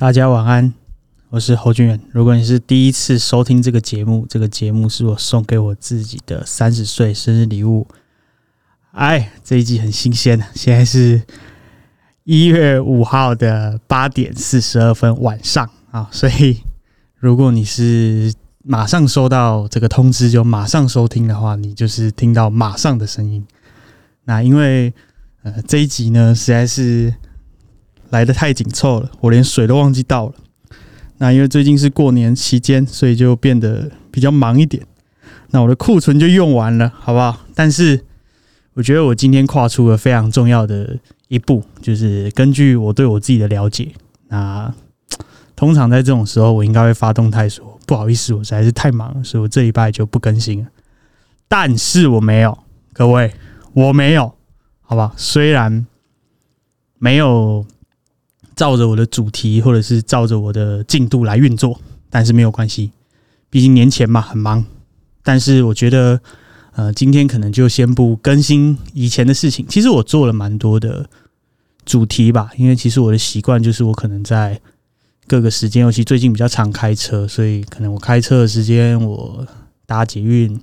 [0.00, 0.72] 大家晚安，
[1.28, 2.00] 我是侯俊远。
[2.10, 7.86] 如果你是第一次收听这个节目，这个节目是我送给我自己的三十岁生日礼物。
[8.92, 11.20] 哎，这一集很新鲜，现在是
[12.24, 16.62] 一月五号的八点四十二分晚上啊，所以
[17.16, 18.32] 如果你是
[18.64, 23.46] 马上收到这个通知就马上收听的话，你就是听到马上的声音。
[24.24, 24.94] 那因为
[25.42, 27.12] 呃这一集呢实在是。
[28.10, 30.34] 来的太紧凑了，我连水都忘记倒了。
[31.18, 34.82] 那因为最近是过年期间，所以就变得比较忙一点。
[35.50, 37.44] 那我的库存就用完了，好不好？
[37.54, 38.04] 但是
[38.74, 43.92] 我觉得我今天跨出了非常重要的一步，就是根据我对我自己的了解，
[44.28, 44.72] 那
[45.54, 50.68] 通常在这种时候，我应该会发动态说：“不好意思，我实在是太忙了，所以我这礼拜就不更新了。”
[51.48, 52.58] 但是我没有，
[52.94, 53.34] 各位，
[53.74, 54.34] 我没有，
[54.80, 55.12] 好吧？
[55.16, 55.86] 虽然
[56.98, 57.66] 没有。
[58.60, 62.90] 照着我的主题，或者是照着我的进度来运作，但是没有关系，
[63.48, 64.62] 毕竟年前嘛很忙。
[65.22, 66.20] 但是我觉得，
[66.72, 69.64] 呃，今天可能就先不更新以前的事情。
[69.66, 71.08] 其实我做了蛮多的
[71.86, 74.60] 主题吧，因为其实我的习惯就是我可能在
[75.26, 79.46] 各个时间，尤其最近比较常开车，所以可能我开车的时间，我
[79.86, 80.60] 搭捷运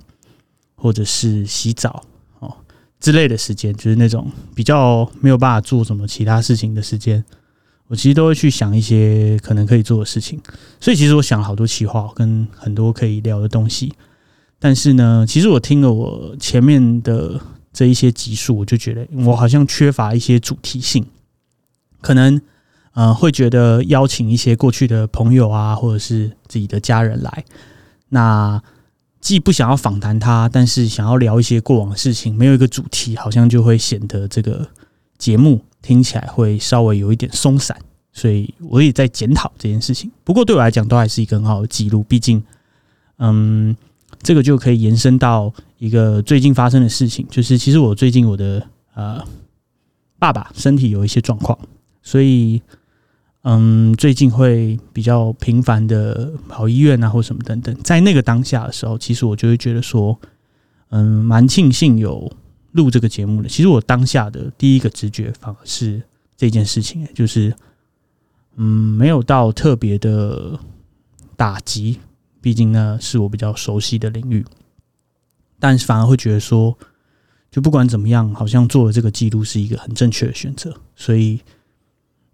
[0.76, 2.04] 或者是洗澡
[2.38, 2.54] 哦
[3.00, 7.24] 之类的时间，就是那种比较没有办法做什么其他事情的时间。
[7.88, 10.38] 我其实都会去想一些可能可以做的事情，
[10.78, 13.92] 所以其实我想了好多企划跟很多可以聊的东西。
[14.58, 17.40] 但是呢，其实我听了我前面的
[17.72, 21.06] 这一些集数，我就觉得我好像缺乏一些主题性，
[22.00, 22.40] 可能
[22.92, 27.44] 呃会觉得邀请一些过去的朋友啊，或者是自己的家人来，
[28.10, 28.62] 那
[29.20, 34.68] 既不想要访谈他，但是想要聊一些过往的事情，没有一个主题，好像就会显得这个
[35.16, 35.64] 节目。
[35.80, 37.76] 听起来会稍微有一点松散，
[38.12, 40.10] 所以我也在检讨这件事情。
[40.24, 42.02] 不过对我来讲，都还是一个很好的记录。
[42.02, 42.42] 毕竟，
[43.18, 43.76] 嗯，
[44.22, 49.24] 这个就可以延伸到一个最近发生的事情，就是其实我最近我的呃
[50.18, 51.56] 爸爸身体有一些状况，
[52.02, 52.60] 所以
[53.42, 57.74] 嗯，最近会比较频繁的跑医院啊，或什么等等。
[57.84, 60.18] 在那个当下的时候，其实我就会觉得说，
[60.90, 62.30] 嗯，蛮庆幸有。
[62.78, 66.00] 录这个节目的，其实我当下的第一个直觉反而是
[66.36, 67.52] 这件事情，就是，
[68.54, 68.64] 嗯，
[68.96, 70.56] 没有到特别的
[71.36, 71.98] 打击，
[72.40, 74.44] 毕竟呢是我比较熟悉的领域，
[75.58, 76.78] 但是反而会觉得说，
[77.50, 81.40] 就不管怎么样，好像做了这个记录是一个很正确的选择，所以，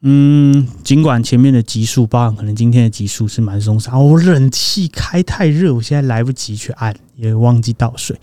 [0.03, 8.15] 嗯，尽管前面的集数，包含可能今天的集数是蛮松散，我冷气开太热，我现在来不及去按，也忘记倒水，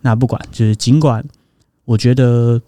[0.00, 1.22] 那不管，就是尽管。
[1.88, 2.60] 我觉得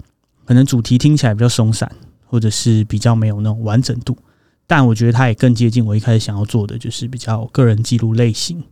[0.47, 1.92] 可能主题听起来比较松散，
[2.25, 4.16] 或者是比较没有那种完整度，
[4.66, 8.64] 但我觉得它也更接近我一开始想要做的，就是比较个人记录类型。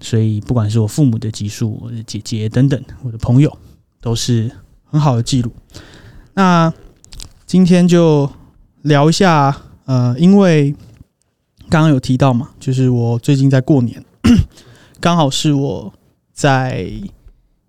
[0.00, 3.54] 所以不管是我父母的级数，我的姐姐等等，我的朋友，
[4.00, 4.50] 都是
[4.86, 5.52] 很好的记录。
[6.32, 6.72] 那
[7.44, 8.30] 今天就
[8.80, 9.54] 聊一下，
[9.84, 10.74] 呃，因为
[11.68, 14.02] 刚刚有提到嘛，就是我最近在过年，
[15.00, 15.92] 刚好是我
[16.32, 16.90] 在。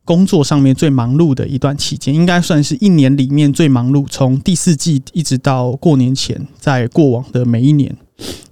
[0.08, 4.08] 工作上面最忙碌的一段期间，应该算是一年里面最忙碌。
[4.08, 7.94] 从第四季一直到过年前，在过往的每一年，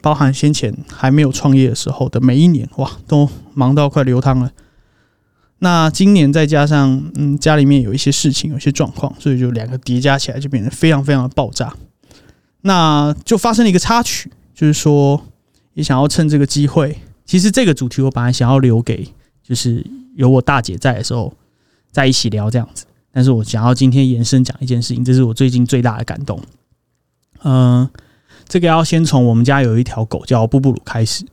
[0.01, 4.51] 包含先前还没有创业的时候的每一年，哇，都忙到快流汤了。
[5.59, 11.73] 那今年再加上，嗯，家里面有一些事情，有些状况，所以就两个叠加起来，就变得非常非常的爆炸。
[12.63, 15.23] 那就发生了一个插曲，就是说，
[15.75, 19.07] 也想要趁这个机会，其实这个主题我本来想要留给，
[19.41, 19.85] 就是
[20.16, 21.33] 有我大姐在的时候。
[21.95, 26.38] 在一起聊这样子，但是我想要今天延伸讲一件事情，这是我最近最大的感动。
[27.41, 27.89] 嗯，
[28.50, 31.23] 这个要先从我们家有一条狗叫布布鲁开始。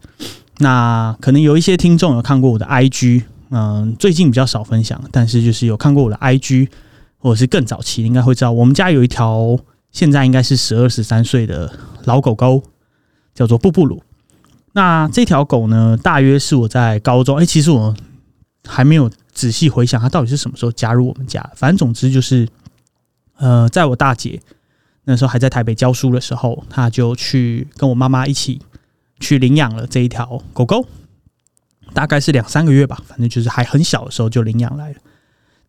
[0.58, 6.68] 那可能有一些听众有看过我的 IG，嗯，最近比较少分享，但是就是有看过我的 IG，
[7.18, 9.58] 或者是更早期应该会知道，我们家有一条
[9.90, 11.72] 现在应该是十二十三岁的
[12.04, 12.62] 老狗狗，
[13.34, 14.00] 叫做布布鲁。
[14.74, 17.92] 那这条狗呢，大约是我在高中，哎，其实我
[18.64, 19.10] 还没有。
[19.32, 21.42] 仔细回想，他到底是什么时候加入我们家？
[21.56, 22.46] 反正总之就是，
[23.36, 24.40] 呃，在我大姐
[25.04, 28.60] 那时候还在台北教书的时候，他就去跟我妈妈一起
[29.18, 30.86] 去领养了这一条狗狗，
[31.94, 34.96] 大概是两三个月吧，反正就是还很小的时候就领养来了。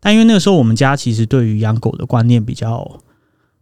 [0.01, 3.00] 但因为那个时候我们家其实对于养狗的观念比较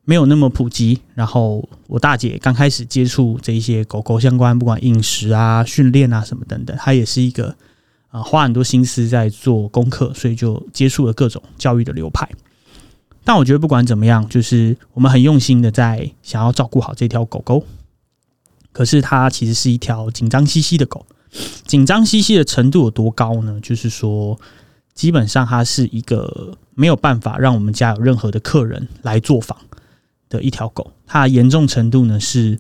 [0.04, 7.56] 没有那么普及，然后我大姐刚开始接触这一些狗狗相关，不管饮食啊、训练啊什么等等，她也是一个。
[8.12, 12.30] 啊，花很多心思在做功课，所以就接触了各种教育的流派。
[13.24, 17.66] 但我觉得不管怎么样，就是我们很用心的在想要照顾好这条狗狗。
[18.74, 21.06] 可是它其实是一条紧张兮兮的狗。
[21.66, 23.60] 紧张兮兮的程度有多高呢？
[23.62, 24.40] 就是说，
[24.94, 29.58] 基本上它是一个没有办法让我们家有任何的客人来做访
[30.28, 30.92] 的一条狗。
[31.06, 32.60] 它严重程度呢是，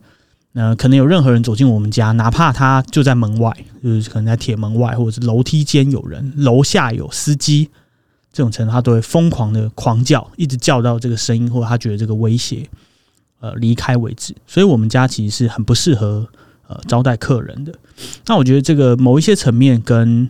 [0.53, 7.69] 呃，可能有任何人走进我们家，哪怕他就在门外，就是可能在铁门外，或者是楼梯间有人，楼下有司机，
[8.33, 12.69] 这种程度，他都会疯狂的狂叫，一直叫到这个声音或者他觉得这个威胁，
[13.39, 14.35] 呃，离开为止。
[14.45, 16.27] 所以，我们家其实是很不适合。
[16.67, 17.75] 呃，招待客人的，
[18.27, 20.29] 那我觉得这个某一些层面跟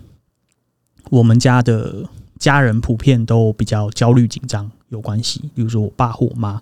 [1.12, 2.03] 我们家的
[2.39, 5.39] 家人普遍都比较焦虑紧张有关系。
[5.53, 6.59] 比如说我爸或我妈，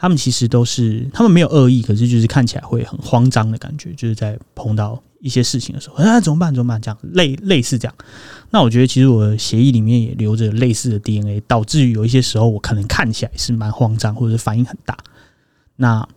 [0.00, 6.54] 他们其实都是他们没有恶意，可是就是看起来会很慌张的感觉，就是在碰到一些事情的时候，啊，怎么办？
[6.54, 6.80] 怎么办？
[6.80, 7.94] 这样类类似这样。
[8.48, 14.96] 那我觉得其实我的协议里面也留着类似的 DNA，导致于有一些时候我可能看起来是蛮慌张，或者是反应很大。
[15.76, 16.08] 那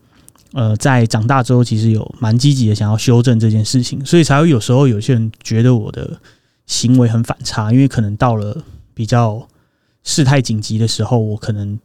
[0.54, 6.18] 呃，在长大之后，其实有蛮积极的想要修正这件事情，所以才会有时候有些人觉得我的
[6.68, 8.64] 行为很反差，因为可能到了
[8.94, 9.46] 比较
[10.04, 11.78] 事态紧急的时候，我可能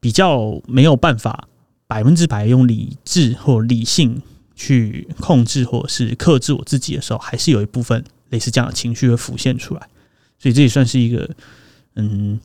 [0.00, 1.46] 比较没有办法
[1.86, 4.20] 百分之百用理智或理性
[4.56, 9.80] 去控制或者是克制我自己的时候，还是有一部分类似这样的情绪会浮现出来，
[10.38, 11.28] 所以这也算是一个
[11.96, 12.40] 嗯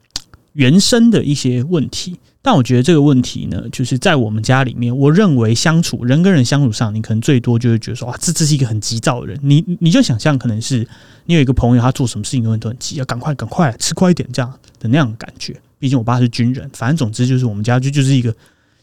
[0.53, 2.17] 原生的一些问题。
[2.41, 9.39] 但我觉得这个问题呢，就是在我们家里面，我认为相处人跟人相处上，你可能最多就会觉得说，哇，这这是一个很急躁的人。
[9.41, 10.87] 你你就想象，可能是
[11.25, 15.59] 你有一个朋友，他做什么事情永远都很急，要赶快赶快吃快一点这样的那样的感觉。
[15.79, 18.35] 毕竟我爸是军人，反正总之就是我们家就就是一个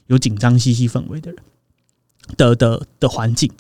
[0.06, 1.40] 有紧张兮兮氛围的人
[2.36, 3.50] 的的的环境。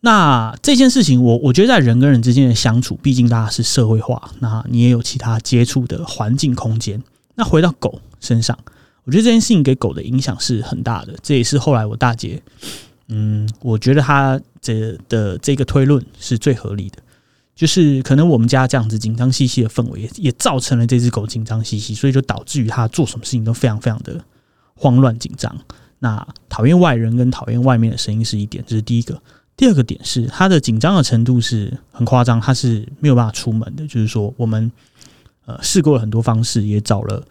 [0.00, 7.02] 那这件事情，我我觉得在人跟人之间的相处，毕竟大家是社会化，那你也有其他接触的环境空间。
[7.34, 8.58] 那回到狗身上。
[9.04, 12.40] 我觉得这件事情给狗的影响是很大的，这也是后来我大姐，
[13.08, 16.98] 嗯，我觉得她这的这个推论是最合理的，
[17.60, 24.18] 就是可能我们家这样子紧张兮兮的氛围，也造成了这只狗紧张兮兮，所以就导致于它做什么事情都非常非常的
[24.74, 25.54] 慌乱紧张。
[25.98, 29.20] 那讨厌外人跟讨厌外面的声音是一点，这是第一个。
[29.58, 33.86] 第二个点是它的紧张的程度是很夸张，它是没有办法出门的。
[33.86, 34.72] 就是说，我们
[35.44, 37.22] 呃试过了很多方式，也找了。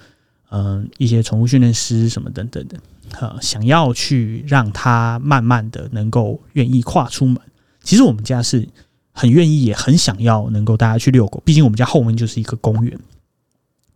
[0.52, 2.80] 嗯，一些宠物训练师什么等等的，
[3.20, 7.40] 呃，想要去让它慢慢的能够愿意跨出门。
[7.84, 8.68] 其实我们家是
[9.12, 11.42] 很愿意，也很想要能够大家去遛狗。
[11.46, 13.00] 毕竟我们家后面就是一个公园，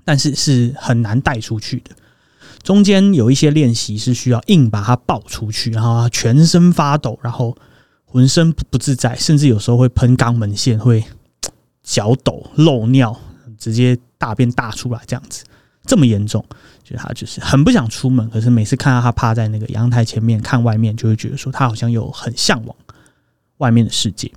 [0.03, 1.91] 但是是很难带出去的。
[2.61, 7.55] 中间有一些练习是需要硬把它抱出去，然后全身发抖，然后
[8.05, 11.03] 浑身不自在，甚至有时候会喷肛门腺，会
[11.83, 13.19] 脚抖、漏尿，
[13.57, 15.43] 直接大便大出来这样子。
[15.85, 16.45] 这么严重，
[16.81, 22.73] 就他就是很不想出门，可是每次看到他趴在那个阳台前面看外面，就会觉得说他好像有很向往
[23.57, 24.31] 外面的世界，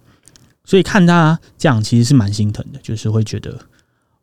[0.67, 3.59] 所以看他这样其实是蛮心疼的，就是会觉得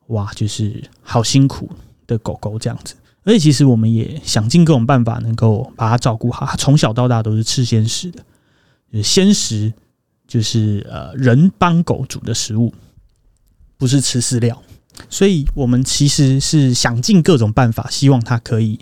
[0.07, 1.67] 哇，就是好辛苦
[2.05, 2.93] 的狗狗这样子。
[3.23, 8.19] 而且其实我们也想尽各种办法能够把它照顾好，它从小到大都是吃鲜食的，
[8.91, 9.73] 就是鲜食
[10.27, 12.73] 就是呃人帮狗煮的食物，
[13.77, 14.61] 不是吃饲料。
[15.09, 18.77] 所以我们其实是想尽各种办法，希望它可以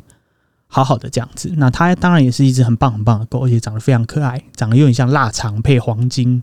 [0.65, 1.53] 好好的这样子。
[1.55, 6.41] 那它当然也是一只很棒很棒的狗，而且长得非常可爱，长得有点像腊肠配黄金，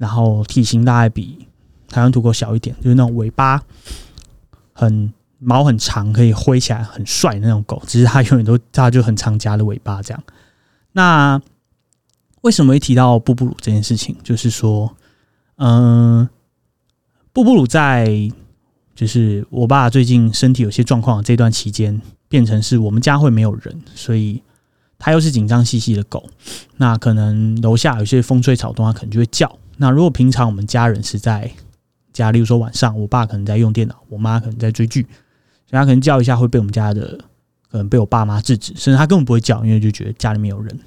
[0.00, 1.46] 然后体型大概比
[1.88, 3.62] 台湾土狗小一点，就是那种尾巴
[4.72, 7.82] 很毛很长，可以挥起来很帅的那种狗。
[7.86, 10.24] 只是它永远都它就很长夹的尾巴这样。
[10.92, 11.38] 那
[12.40, 14.16] 为什么会提到布布鲁这件事情？
[14.24, 14.96] 就是说，
[15.58, 16.28] 嗯，
[17.32, 18.30] 布布鲁在。
[18.92, 21.98] 就是我爸最近身体有些状况，这段期间
[22.28, 24.42] 变成是我们家会没有人，所以
[24.98, 26.28] 他又是紧张兮兮的狗。
[26.76, 29.50] 那可能楼下有些风吹草动，它可能就会叫。
[29.80, 31.50] 那如果平常我们家人是在
[32.12, 35.00] 家，例如说晚上，我爸可能在用电脑，我妈可能在追剧，
[35.66, 37.18] 所以他可能叫一下会被我们家的
[37.70, 40.78] 可能被我爸妈制止，甚至他根本不会叫，因为就觉得家里面有人。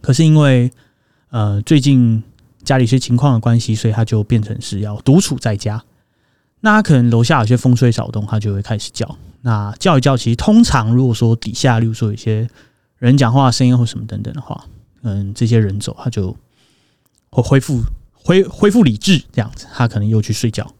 [0.00, 0.72] 可是因为
[1.28, 2.22] 呃最近
[2.64, 5.84] 家里一些情况的关系，所以他就变成是要独处在家。
[6.60, 9.18] 那他可能楼下有些风吹草动，他就会开始叫。
[9.42, 12.48] 那叫一叫，其实通常如果说底下，例如说有些
[12.96, 14.64] 人讲话声音或什么等等的话，
[15.02, 16.34] 嗯，这些人走，他就
[17.30, 17.80] 会恢复
[18.28, 20.70] 恢恢复理智，这样子，他可能又去睡觉。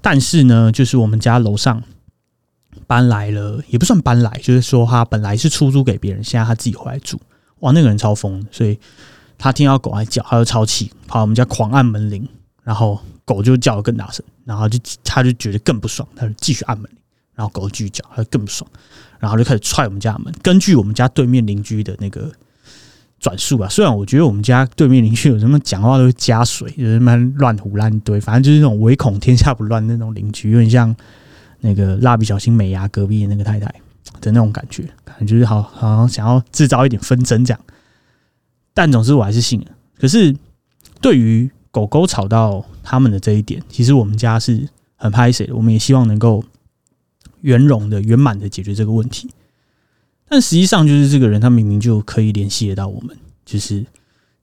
[0.00, 1.82] 但是呢，就是我们家楼上
[2.86, 7.20] 搬来了，也不算搬来，就是说他本来是出租给别人，现在他自己回来住。
[7.58, 8.80] 哇，那个人超疯，所以
[9.36, 12.26] 他听到狗在叫，他就超气，跑我们家狂按门铃，
[12.62, 12.98] 然后。
[13.26, 16.98] 狗就叫的更大声，然后就他就觉得更不爽，他就继续按门铃，
[17.32, 18.70] 然后狗继续叫，他就更不爽，
[19.18, 20.30] 然后就开始踹我们家门。
[20.42, 22.30] 根据我们家对面邻居的那个
[23.24, 23.66] 转述啊。
[23.70, 30.94] 虽然我觉得我们家对面邻居有什么讲话都会加水，有什么乱胡乱堆，反正就是那种唯恐天下不乱那种邻居，有点像
[31.60, 33.66] 那个蜡笔小新美伢隔壁的那个太太
[34.20, 37.60] 的那种感觉，感觉就是好好像想要制造一点纷争这样。
[38.74, 39.66] 但总之我还是信了。
[39.98, 40.36] 可是
[41.00, 46.44] 对于狗狗吵到他们的这一点，其实我们家是很拍谁的，我们也希望能够
[47.40, 49.30] 圆融的、圆满的解决这个问题。
[50.28, 53.84] 但实际上，就是这个人他明明就可以联系得到我们，就是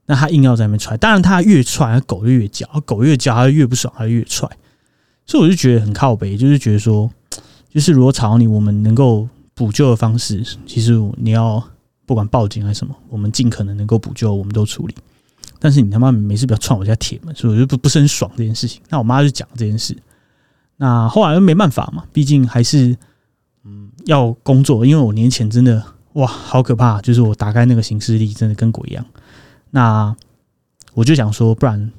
[0.06, 0.96] 那他硬要在那边踹。
[0.98, 4.50] 当然，他越踹，狗就越叫，狗越叫，他越不爽，他越踹。
[5.26, 7.10] 所以我就觉得很靠北，就是觉得说，
[7.70, 11.64] 就是如果吵你，我们能够补救的方式，其实你要
[12.06, 14.96] 不管报警还是什么，我们尽可能能够补救，我们都处理。
[15.60, 18.82] 但是你他妈没事不要踹我家铁门，所以我就不不是很爽这件事情。
[18.90, 19.96] 那我妈就讲这件事，
[20.78, 22.98] 那后来又没办法嘛，毕竟还是
[24.06, 29.06] 要工作，因为我年前真的哇好可怕，就是我打开那个行事历真的跟鬼一样。
[29.72, 30.16] 那
[30.94, 31.92] 我就想说，不然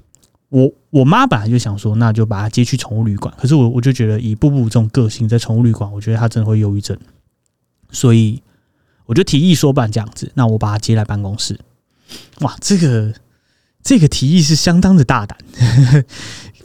[0.48, 3.32] 我我妈本来就想说，那就把它接去宠物旅馆。
[3.38, 6.96] 可是我我就觉得以布布这种个性在宠物旅馆，我觉得他真的会忧郁症，
[7.90, 8.42] 所以
[9.06, 11.58] 我就提议说，不然这样子，那我把他接来办公室。
[12.40, 13.12] 哇，这个。
[13.84, 15.36] 这个提议是相当的大胆，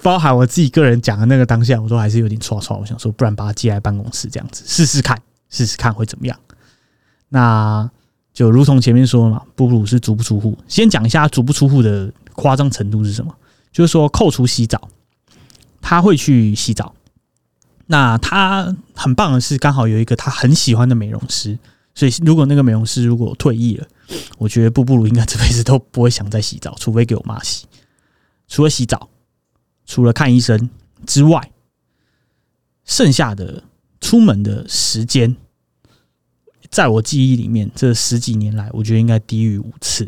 [0.01, 2.77] 包含我自己个人讲的那个当下，我都还是有点错错。
[2.77, 6.39] 我想说，不然把他接来办公室这样子试试看，试试看会怎么样？
[7.29, 7.89] 那
[8.33, 10.57] 就如同前面说嘛，布鲁是足不出户。
[10.67, 13.33] 先讲一下足不出户的夸张程度是什么？
[13.71, 14.89] 就是说，扣除洗澡，
[15.81, 16.93] 他会去洗澡。
[17.87, 21.57] 那他很棒的是，刚好有一个他很喜欢的美容师。
[21.95, 23.87] 所以，如果那个美容师如果退役了，
[24.37, 27.65] 我觉得布布鲁应该这辈子都不会想再洗澡，除非给我妈洗。
[28.47, 29.09] 除了洗澡，
[29.88, 30.70] 除了看医生
[31.08, 31.51] 之外，
[32.86, 33.63] 剩下的
[34.00, 35.36] 出门的时间，
[36.70, 40.08] 在我记忆里面，这十几年来，我觉得应该低于五次。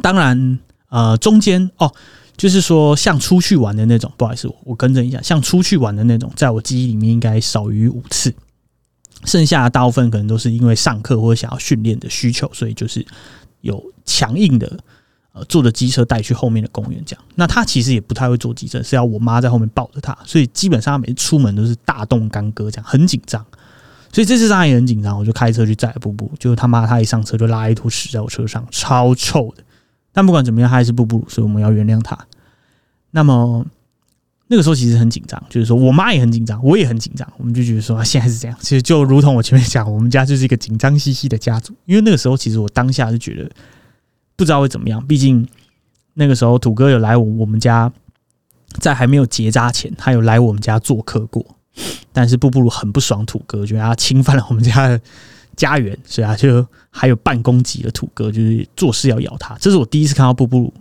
[0.00, 1.92] 当然，呃，中间哦，
[2.36, 8.32] 就是说像出去玩的那种，不好意思，我更正一下，像出去玩的那种，在我记忆里面应该少于五次。
[9.24, 13.06] 剩下的大部分可能都是因为上课或者想要训练的需求，所以就是
[13.60, 14.80] 有强硬的
[15.32, 17.24] 呃坐着机车带去后面的公园这样。
[17.34, 23.44] 那他其实也不太会坐机车，是要我妈在后面抱着他，所以基本上他每次出门都是大动干戈这样，很紧张。
[24.12, 29.62] 所以这次他也很紧张，我就开车去载布布，就他妈他一上车就拉一坨屎在我车上，超臭的。
[30.12, 32.18] 但不管怎么样，他还是布布，所以我们要原谅他。
[33.10, 33.64] 那么。
[34.48, 38.54] 那个时候其实很紧张，就是说我妈也很紧张，我也很紧张，我们就觉得说现在是这样。
[38.60, 41.72] 其实就如同我前面讲，我们家就是一个紧张兮兮的家族。
[41.86, 43.50] 因为那个时候，其实我当下是觉得
[44.36, 45.04] 不知道会怎么样。
[45.06, 45.46] 毕竟
[46.14, 47.92] 那个时候土哥有来我我们家，
[48.80, 51.44] 在还没有结扎前，他有来我们家做客过。
[52.12, 55.00] 但是布布鲁很不爽土哥，觉得他侵犯了我们家的
[55.56, 59.56] 家园，所以他就还有半攻击了土哥，就是做事要咬他。
[59.60, 60.74] 这是我第一次看到布布鲁。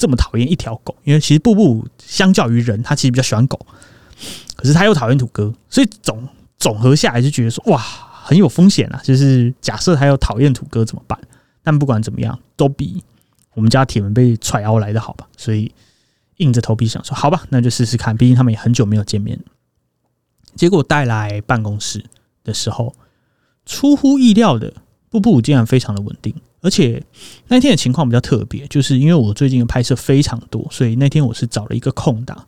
[0.00, 3.58] 这么讨厌一条狗，因为其实布布鲁相较于人，他其实比较喜欢狗，
[4.54, 6.22] 可是他又讨厌土哥，所以总
[6.56, 7.76] 总合下来就觉得说，哇，
[8.22, 9.00] 很有风险啊！
[9.02, 11.18] 就是假设他又讨厌土哥怎么办？
[11.68, 13.04] 但不管怎么样，都比
[13.52, 15.28] 我们家铁门被踹凹来的好吧？
[15.36, 15.70] 所以
[16.38, 18.16] 硬着头皮想说，好吧，那就试试看。
[18.16, 19.38] 毕竟他们也很久没有见面。
[20.56, 22.02] 结果带来办公室
[22.42, 22.94] 的时候，
[23.66, 24.72] 出乎意料的，
[25.10, 26.34] 布布竟然非常的稳定。
[26.62, 27.04] 而且
[27.48, 32.46] 那天的情况比较特别，就是因为我最近的拍摄非常多，所以那天我是找了一个空档，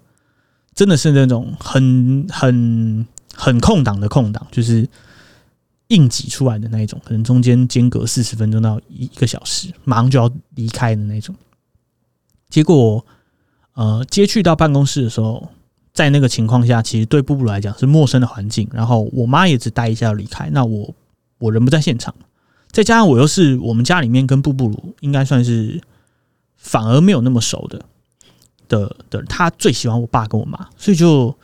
[0.74, 4.88] 真的是那种很很很空档的空档，就是
[5.90, 11.32] 硬挤出来的那一种，可能中间间隔四十分钟到一个小时，马上就要离开的那种。
[12.48, 13.04] 结果，
[13.74, 15.48] 呃，接去到办公室的时候，
[15.92, 20.94] 在那个情况下，其实对布布来讲是陌生的环境，然后我妈也只待一下要离开，那我
[21.38, 22.14] 我人不在现场。
[22.72, 25.80] 再加上我又是我们家里面跟布布鲁应该算是
[26.56, 27.84] 反而没有那么熟的
[28.68, 31.36] 的的，他最喜欢我爸跟我妈，所以就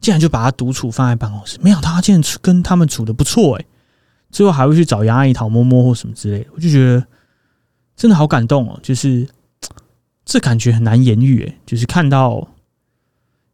[0.00, 1.58] 竟然就把他独处放在办公室。
[1.62, 3.66] 没想到他竟然跟他们处的不错诶，
[4.34, 7.06] 最后还会去找杨阿姨讨摸摸或什么之类的，我就觉得
[7.96, 9.26] 真的好感动哦，就是
[10.26, 12.48] 这感觉很难言喻诶，就是看到，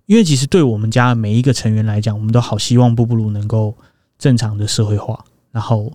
[0.06, 3.76] 因为其实对我们家每一个成员来讲，我们都好希望布布鲁能够
[4.18, 5.22] 正常的社会化，
[5.52, 5.92] 然后。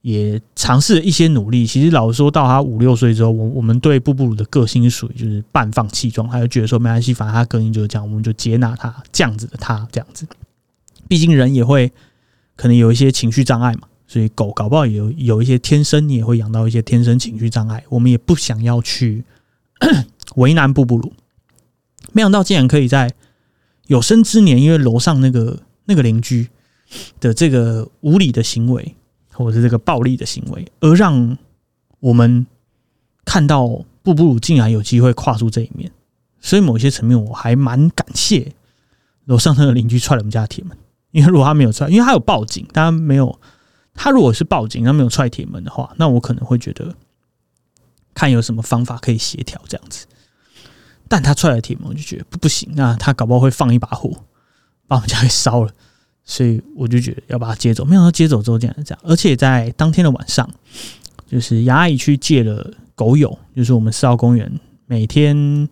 [0.00, 1.66] 也尝试了一些努力。
[1.66, 10.24] 其实老实说，到他五六岁之后，我我们对布布鲁的个性属于就是半放弃状态，就觉得说没关系，反正他个性就是这样，我们就接纳他这样子的他这样子。
[11.08, 11.92] 毕竟人也会
[12.54, 17.84] 可能有一些情绪障碍嘛，所以狗搞不好有有一些天生你也会养到一些天生情绪障碍。
[17.88, 19.22] 我们也不想要去
[20.34, 21.12] 为难布布鲁。
[22.10, 23.14] 没想到竟然可以在
[23.86, 26.48] 有生之年，因为楼上那个那个邻居
[27.20, 28.96] 的这个无理的行为。
[29.30, 31.38] 或者是这个暴力的行为，而让
[32.00, 32.44] 我们
[33.24, 33.68] 看到
[34.02, 35.88] 布布鲁竟然有机会跨出这一面，
[36.40, 38.52] 所以某些层面我还蛮感谢
[39.26, 40.76] 楼上那个邻居踹了我们家铁门，
[41.12, 43.38] 因为如果他没有踹，因为他有报警，但他没有，
[44.00, 46.94] 他如果是报警，他没有踹铁门的话，那我可能会觉得
[48.14, 50.06] 看有什么方法可以协调这样子。
[51.08, 54.10] 但他踹了铁门，我就觉得不不行，那他搞不好会放一把火，
[54.86, 55.72] 把我们家给烧了，
[56.24, 57.84] 所以我就觉得要把他接走。
[57.84, 60.48] 没想到接走之后竟然这样，而且在当天的晚上，
[61.26, 65.68] 就是杨阿姨去借了狗友，就是我们四号公园每天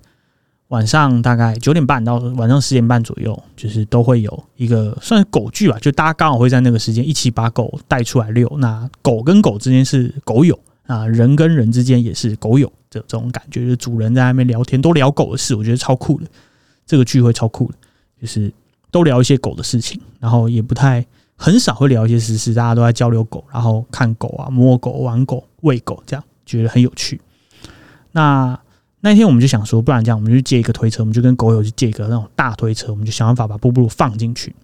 [0.69, 8.51] 晚上大概九点半到晚上十点半左右，就是都会有一个算是狗聚吧，就大家刚好会在那个时间一起把狗带出来遛。
[8.59, 10.59] 那狗跟狗之间是狗友。
[10.87, 16.27] 啊，人跟人之间也是狗友的这种感觉，就是主人在那边聊天，都聊狗的事，我觉得超酷的。
[16.87, 17.75] 这个聚会超酷的，
[18.21, 18.53] 就是
[18.93, 21.05] 都聊一些狗的事情，然后也不太
[21.35, 27.21] 很少会聊一些实事，大家都在交流狗，然后看狗啊，摸狗、玩狗、喂狗，这样觉得很有趣。
[28.13, 28.57] 那
[29.11, 34.55] 那天我们就想说，不然这样，我们就借一个推车，我们就跟狗友去借一个那种大推车，我们就想办法把布布鲁放进去，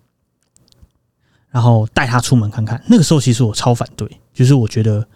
[1.51, 2.83] 然后带他出门看看。
[2.89, 5.07] 那个时候其实我超反对，就是我觉得。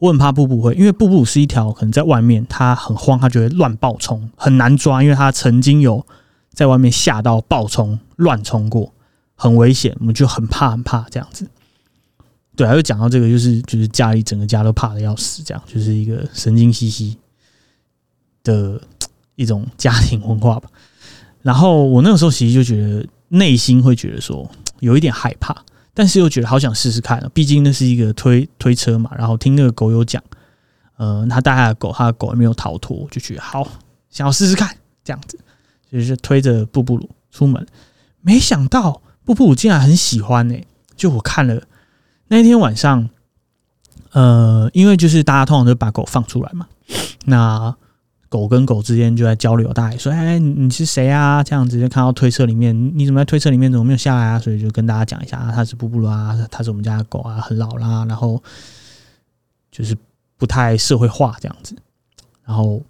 [0.00, 6.06] 我很怕布布会，因为布布是一条可能在外面，它很慌，它就会乱暴冲，很难抓，因为它曾经有
[6.54, 8.94] 在外面吓到暴冲、乱冲过，
[9.34, 11.46] 很危险，我们就很怕很怕这样子。
[12.56, 17.18] 对，还有讲到这个，就是就是家里整个家都怕的要死，这样就是一个神经兮兮
[18.42, 18.80] 的
[19.34, 20.68] 一种家庭文化吧。
[21.42, 25.56] 然后我那个时候其实就觉得内心会觉得说有一点害怕。
[25.92, 29.10] 但是又觉得好想试试看毕竟那是一个推推车嘛。
[29.18, 30.22] 然后听那个狗友讲，
[30.96, 33.66] 呃，他带他的狗，他的狗也没有逃脱，就觉得好
[34.08, 35.38] 想要试试看这样子，
[35.90, 37.66] 就是推着布布鲁出门。
[38.22, 40.54] 没想到布布鲁竟然很喜欢呢。
[40.96, 41.60] 就我看了
[42.28, 43.10] 那天晚上，
[44.12, 46.68] 呃，因为就是大家通常都把狗放出来嘛，
[47.24, 47.74] 那。
[48.30, 54.38] 狗跟狗之间就在交流，大家说：“哎，你是谁啊？”这样子就看到推车里面，你怎么在推车里面怎么没有下来啊？
[54.38, 58.40] 所以就跟大家讲一下啊，他是布布鲁啊，他是我们家的狗啊，很老啦，然后
[59.72, 59.96] 就是
[60.38, 61.74] 不太社会化这样子。
[62.44, 62.80] 然后，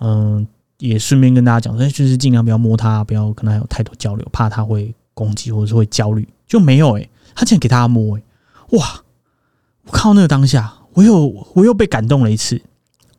[0.00, 6.28] 嗯，也顺便跟大家讲说，就是尽量不要摸它，不要跟它有太多交流，怕它会攻击或者是会焦虑。
[6.46, 8.22] 就没有哎，他竟然给大家摸哎，
[8.72, 9.02] 哇！
[9.84, 12.60] 我看到那个当下，我又我又被感动了一次。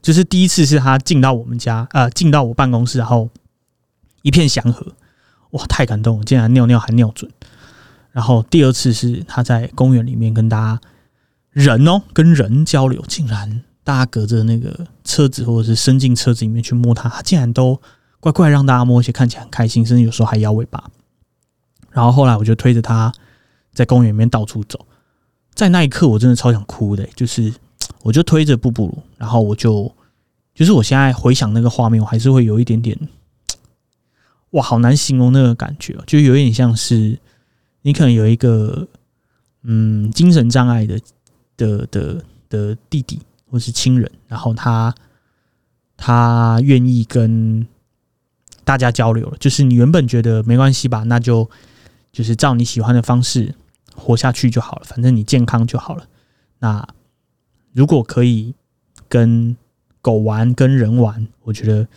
[0.02, 3.30] 就是第一次是他进到我们家，呃，进到我办公室，然后
[4.24, 4.86] 一片祥和，
[5.52, 7.32] 哇，太感动了，竟然尿尿还尿准。
[8.12, 10.82] 然后第二次是他在公园里面跟大家
[11.52, 17.80] 人哦，跟人交流，竟然大家隔着那个车子或者是伸进车子里面去摸他，他竟然都
[18.20, 20.84] 乖乖让大家摸，而且看起来很开心，甚至有时候还摇尾巴。
[21.92, 23.14] 然后后来我就推着他
[23.72, 24.88] 在公园里面到处走，
[25.54, 27.54] 在那一刻我真的超想哭的，就是。
[28.04, 29.94] 我就推着布布鲁，然后我就，
[30.56, 32.98] 就是我现在回想那个画面，我还是会有一点点，
[34.52, 37.20] 哇，好难形容那个感觉，就有点像是
[37.84, 38.88] 你可能有一个
[39.64, 41.00] 嗯精神障碍的
[41.56, 44.94] 的的的弟弟或是亲人，然后他
[45.96, 47.68] 他愿意跟
[48.64, 51.48] 大家交流了，就是你原本觉得没关系吧，那就
[52.12, 53.54] 就是照你喜欢的方式
[53.96, 56.08] 活下去就好了，反正你健康就好了，
[56.58, 56.88] 那。
[57.74, 58.54] 如果可以
[59.08, 59.56] 跟
[60.02, 61.88] 狗玩、跟人玩，我觉得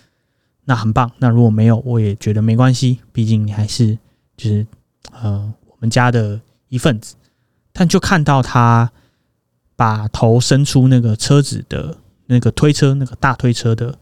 [0.65, 1.11] 那很棒。
[1.19, 3.01] 那如果没有，我也觉得没关系。
[3.13, 3.99] 毕竟你还是
[4.37, 4.67] 就是
[5.11, 7.17] 呃我们家的一份子。
[7.73, 8.93] 但就看到他
[9.75, 13.99] 把头伸出那个车子的那个推车、那个大推车的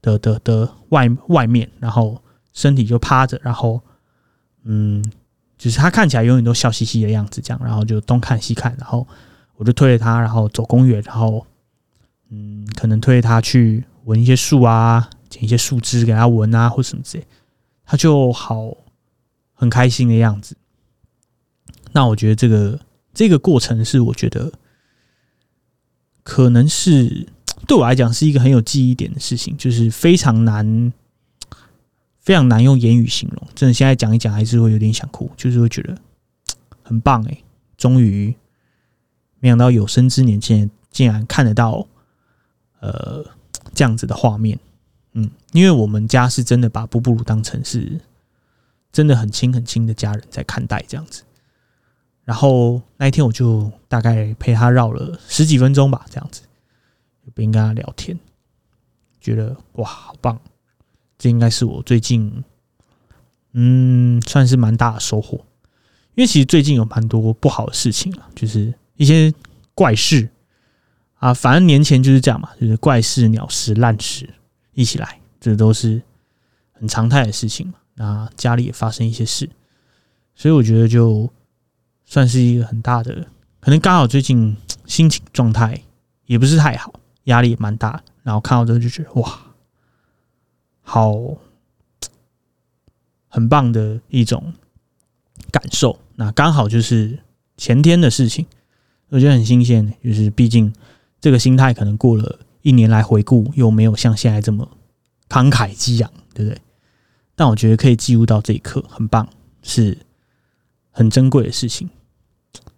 [0.00, 2.20] 的的的外外面，然后
[2.52, 3.80] 身体就趴着，然后
[4.64, 5.04] 嗯，
[5.56, 9.06] 就是他看起来永远都笑嘻嘻的样子，这样，然后就东看西看，然后。
[9.62, 11.46] 我就推着他，然后走公园，然后
[12.30, 17.24] 嗯，可能推着他去闻一些树啊，捡一些树枝给他闻啊，或什么之类，
[17.84, 18.76] 他就好
[19.54, 20.56] 很开心的样子。
[21.92, 22.80] 那我觉得这个
[23.14, 24.52] 这个过程是我觉得
[26.24, 27.28] 可能是
[27.68, 30.92] 对我来讲是一个很有记忆点的事情，就是非常难
[32.18, 33.46] 非常难用言语形容。
[33.54, 35.96] 真的，现在讲一讲还是会有点想哭，就是会觉得
[36.82, 37.38] 很棒哎，
[37.76, 38.34] 终于。
[39.42, 41.84] 没想到有生之年竟然竟然看得到，
[42.78, 43.26] 呃，
[43.74, 44.56] 这样子的画面，
[45.14, 48.00] 嗯，因为我们家是真的把布布鲁当成是
[48.92, 51.24] 真的很亲很亲的家人在看待这样子。
[52.22, 56.42] 然后那一天我就大概陪他绕了十几分钟吧，这样子，
[57.34, 58.16] 边跟他聊天，
[59.20, 60.40] 觉得哇，好棒！
[61.18, 62.44] 这应该是我最近，
[63.54, 65.44] 嗯，算是蛮大的收获。
[66.14, 68.72] 因为其实最近有蛮多不好的事情啊，就是。
[69.02, 69.34] 一些
[69.74, 70.28] 怪事
[71.14, 74.32] 啊，反正年前就是这样嘛，就是怪事、鸟事、烂事
[74.74, 76.00] 一起来，这都是
[76.70, 77.74] 很常态的事情嘛。
[77.94, 79.50] 那家里也发生一些事，
[80.36, 81.28] 所以我觉得就
[82.04, 83.26] 算是一个很大的，
[83.58, 85.82] 可能刚好最近心情状态
[86.26, 86.92] 也不是太好，
[87.24, 89.40] 压力也蛮大，然后看到这个就觉得哇，
[90.80, 91.12] 好
[93.26, 94.54] 很棒的一种
[95.50, 95.98] 感受。
[96.14, 97.18] 那刚好就是
[97.56, 98.46] 前天的事情，
[99.12, 100.72] 我觉得很新鲜，就是毕竟。
[101.20, 104.68] 这个心态可能过了一年来回顾，又没有像现在这么
[105.28, 106.60] 慷慨激昂，对不对？
[107.36, 109.28] 但我觉得可以记录到这一刻，很棒，
[109.62, 109.96] 是
[110.90, 111.88] 很珍贵的事情。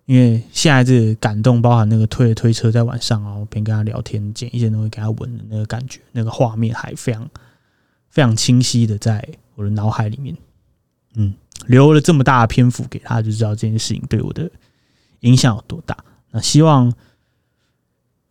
[0.05, 7.27] 因为现在这个感动，包含那个推着推车在晚上哦，边跟他聊天，捡一些东西给他闻的那个感觉，那个画面还非常
[8.11, 10.37] 非常清晰的在我的脑海里面。
[11.15, 11.33] 嗯，
[11.67, 14.51] 留了这么大的篇幅给他，就知道这件事情对我的
[15.21, 15.97] 影响有多大。
[16.35, 16.93] 那希望。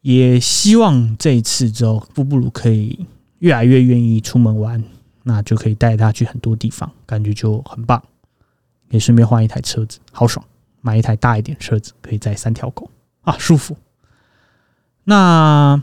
[0.04, 3.08] 也希望这一次之后，布布鲁可以
[3.40, 4.84] 越来越愿意出门玩，
[5.24, 8.04] 那就可以带他去很多地方，感觉就很棒。
[8.92, 10.46] 可以顺便换一台车子，好爽！
[10.82, 13.78] 买一台大一点车子，可以载三条狗啊，舒服。
[15.06, 15.82] 那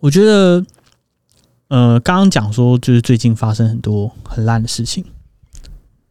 [0.00, 0.64] 我觉得，
[1.68, 5.04] 呃，刚刚讲说就是最近发生很多很烂的事情，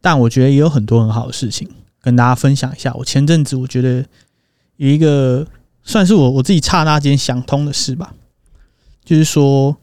[0.00, 1.68] 但我觉得也有很多很好的事情
[2.00, 2.94] 跟大家分享一下。
[2.94, 4.06] 我前阵子我觉得
[4.78, 5.46] 有一个。
[5.84, 8.14] 算是我我自己刹那间想通的事吧，
[9.02, 9.74] 就是说，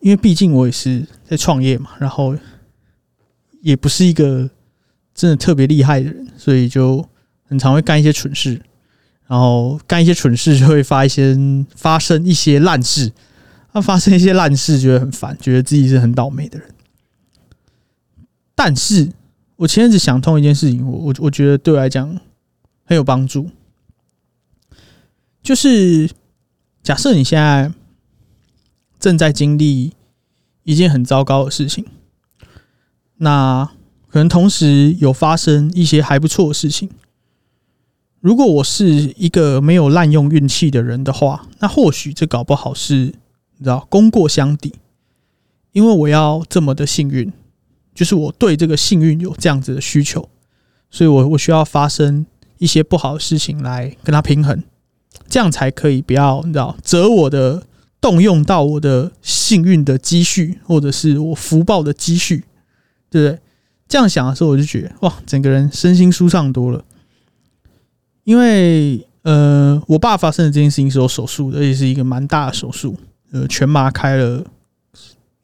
[0.00, 2.36] 因为毕竟我也是在创业嘛，然后
[3.62, 4.50] 也不是一个
[5.14, 7.02] 真的特别厉害的人，所以就
[7.46, 8.60] 很常会干一些蠢事，
[9.26, 11.34] 然后干一些蠢事就会发一些
[11.74, 13.10] 发生一些烂事，
[13.72, 16.68] 那发生一些烂事觉得很烦，觉得自己是很倒霉的人。
[18.54, 19.10] 但是
[19.56, 22.20] 我前阵子想通一件事情，我我我觉得对我来讲
[22.84, 23.48] 很有帮助。
[25.48, 26.10] 就是
[26.82, 27.72] 假设你现在
[29.00, 29.94] 正在经历
[30.64, 31.86] 一件很糟糕的事情，
[33.16, 33.64] 那
[34.08, 36.90] 可能同时有发生一些还不错的事情。
[38.20, 43.14] 如果我是一个没有滥用运气的人的话，那或许这搞不好是
[43.56, 44.74] 你知道功过相抵，
[45.72, 47.32] 因为我要这么的幸运，
[47.94, 50.28] 就是我对这个幸运有这样子的需求，
[50.90, 52.26] 所以我我需要发生
[52.58, 54.62] 一些不好的事情来跟他平衡。
[55.28, 57.62] 这样才可以不要你知道折我的
[58.00, 62.44] 动用到我的幸运的积蓄，或者是我福报的积蓄，
[63.10, 63.40] 对不对？
[63.88, 66.84] 这样想的时候，我就觉得哇，整个人身心舒畅多了。
[68.24, 72.96] 因为呃，我爸发生的这件事情是我手术的，而且是一个蛮大的手术，
[73.32, 74.44] 呃，全麻开了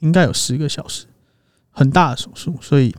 [0.01, 1.07] 应该有十个小时，
[1.71, 2.95] 很大的手术，所以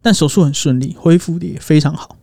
[0.00, 2.16] 但手术很顺利，恢复的也非常好，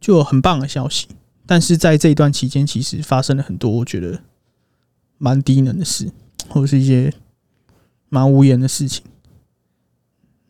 [0.00, 1.08] 就很棒的消息。
[1.48, 4.20] 但是在这一段期间，其实发生了很多我觉得
[5.16, 6.12] 蛮低能的事，
[6.46, 7.10] 或者是一些
[8.10, 9.02] 蛮无言的事情，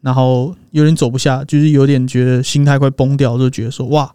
[0.01, 4.13] 然后有点走不下，就是有点觉得心态快崩掉，就觉得说哇，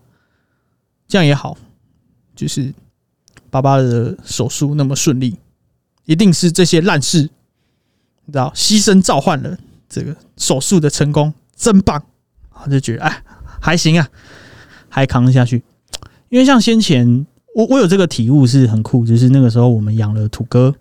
[1.08, 1.58] 这样也好，
[2.36, 2.74] 就是
[3.50, 5.38] 爸爸的手术那么顺利，
[6.04, 7.30] 一定是这些烂事，
[8.26, 12.04] 你知道，牺牲召唤了这个手术的成功，真棒，
[12.62, 13.24] 我就觉得哎，
[13.62, 14.10] 还行啊，
[14.90, 15.64] 还扛得下去。
[16.34, 20.74] 因为像先前我我有这个体悟是很酷，就是那个时候我们养了土哥，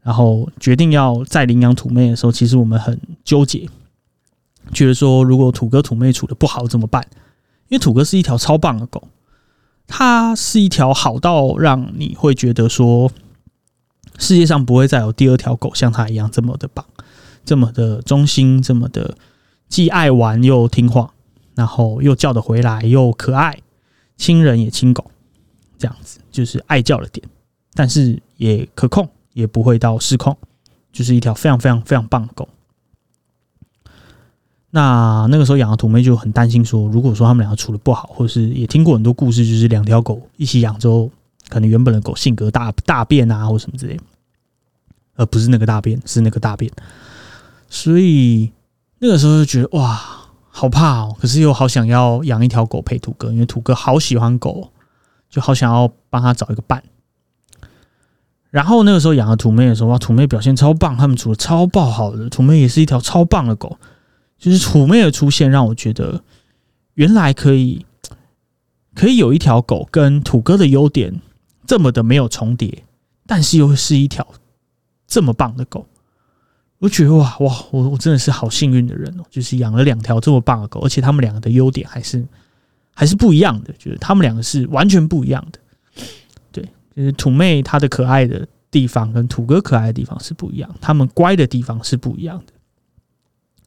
[0.00, 3.68] 然后决定要再领养土妹的时候，其实我们很纠结，
[4.72, 7.06] 觉得说如果土哥土妹处的不好怎么办？
[7.68, 9.06] 因为土哥是一条超棒的狗，
[9.86, 13.12] 它是一条好到让你会觉得说
[14.16, 16.82] 世界上不会再有第二条狗像它一样这么的棒，
[17.44, 19.18] 这么的忠心，这么的
[19.68, 21.12] 既爱玩又听话，
[21.54, 23.58] 然后又叫得回来又可爱。
[24.16, 25.10] 亲人也亲狗，
[25.76, 27.26] 这样子就是爱叫了点，
[27.74, 30.36] 但是也可控，也不会到失控，
[30.92, 32.48] 就是一条非常非常非常棒的狗。
[34.70, 41.10] 那那个时候养的土妹就很担心，说如果说他们两个处的不好，或是也听过很多故事，就是两条狗一起养之后，
[41.48, 43.98] 可能原本的狗性格大大变啊，或什么之类，
[45.16, 46.70] 而不是那个大变，是那个大变。
[47.68, 48.50] 所以
[48.98, 50.20] 那个时候就觉得哇。
[50.56, 54.70] 好怕哦，可是又好想要养一条狗陪土哥，因为土哥好喜欢狗，
[55.28, 56.80] 就好想要帮他找一个伴。
[58.50, 63.76] 然后那个时候养了土妹的时候，哇，土妹表现超棒，他们处的超爆好的，土妹也是一条超棒的狗。
[64.38, 66.22] 就是土妹的出现，让我觉得
[66.94, 67.84] 原来可以
[68.94, 71.20] 可以有一条狗跟土哥的优点
[71.66, 72.84] 这么的没有重叠，
[73.26, 74.24] 但是又是一条
[75.08, 75.84] 这么棒的狗。
[76.84, 82.22] 我觉得哇哇，我我真的是好幸运的人哦，就是养了两条这么棒的狗，而且他们两个的优点还是
[82.92, 85.58] 还是不一样的，就是他们两个是完全不一样的。
[86.52, 86.62] 对，
[86.94, 92.52] 就是土妹她的可爱的地方跟土哥可爱的地方是不一样，他们乖的地方是不一样的，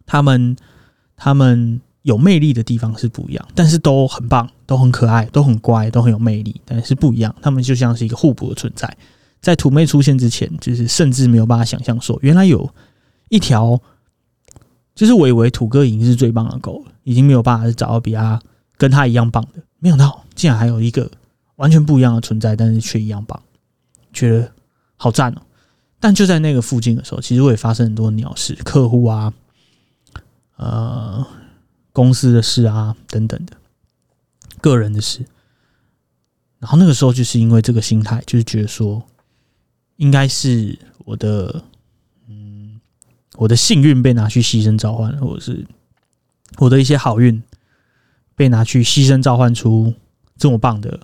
[0.06, 0.56] 他们
[1.16, 7.36] 他们有魅力的地方是不一样，但是都很棒，都很可爱，都很乖，都很有魅力，但是不一样。
[7.42, 8.96] 他们就像是一个互补的存在。
[9.42, 12.70] 在土妹出现之前，就是甚至没有办法想象说，原来有
[13.30, 13.80] 一条，
[14.96, 18.42] 就是我以为土哥已经是最棒的狗了，已经没有办法找到比他
[18.78, 21.10] 跟他一样棒的，没想到竟然还有一个
[21.56, 23.42] 完全不一样的存在，但是却一样棒，
[24.14, 24.52] 觉得
[24.96, 25.42] 好赞哦！
[26.00, 29.34] 但就在那个附近的时候，其实我也发生很多鸟事、客户啊、
[30.56, 31.26] 呃
[31.92, 33.58] 公司的事啊等等的
[34.62, 35.26] 个人的事。
[36.60, 39.06] 然后那个时候就是因为这个心态，就是觉得说。
[39.98, 41.64] 应该是我的，
[43.38, 45.66] 我的幸运被拿去牺牲召唤，或者是
[46.58, 47.42] 我的一些好运
[48.36, 49.94] 被拿去牺牲召唤出
[50.38, 51.00] 这么棒的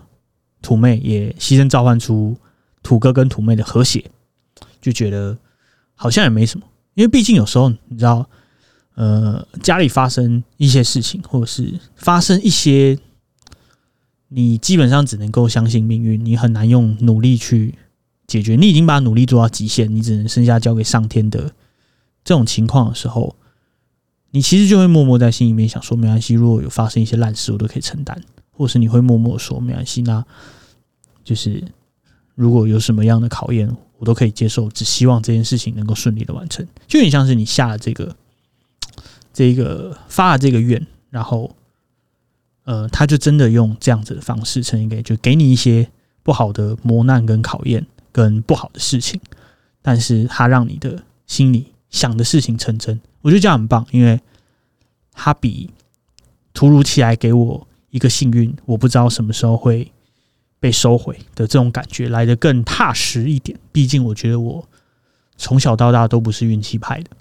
[0.61, 2.35] 土妹，也牺牲召唤出
[2.81, 4.03] 土哥跟土妹的和谐，
[4.81, 5.37] 就觉得
[5.95, 6.65] 好像也没什么，
[6.95, 8.27] 因为毕竟有时候你知道，
[8.95, 12.97] 呃，家里发生一些事情，或者是发生一些，
[14.27, 17.75] 你基本上只能够相信命运，你很难用努力去。
[18.25, 21.51] 解决你已经把努力做到极限，你只能剩下交给上天的
[22.23, 23.35] 这种情况的时候，
[24.31, 28.17] 你其实就会默默在心里面想说：没关系，如果有发生一些烂事，我都可以承担；
[28.51, 30.25] 或是你会默默说：没关系，那
[31.23, 31.63] 就是
[32.35, 34.69] 如果有什么样的考验，我都可以接受。
[34.69, 36.65] 只希望这件事情能够顺利的完成。
[36.87, 38.15] 就有点像是你下了这个
[39.33, 41.55] 这个发了这个愿，然后
[42.63, 45.89] 呃，他就真的用这样子的方式呈现给，就给你一些
[46.21, 47.85] 不好的磨难跟考验。
[48.15, 49.19] 跟不好的事情，
[49.81, 54.19] 但是他让你的心里想的事情成真，我觉得这样很棒，因为
[55.13, 55.69] 他比
[56.53, 59.89] 突如其来给我一个幸运，我不知道什么时候会
[60.59, 63.57] 被收回的这种感觉来的更踏实一点。
[63.71, 64.67] 毕竟我觉得我
[65.37, 67.11] 从小到大都不是运气派的，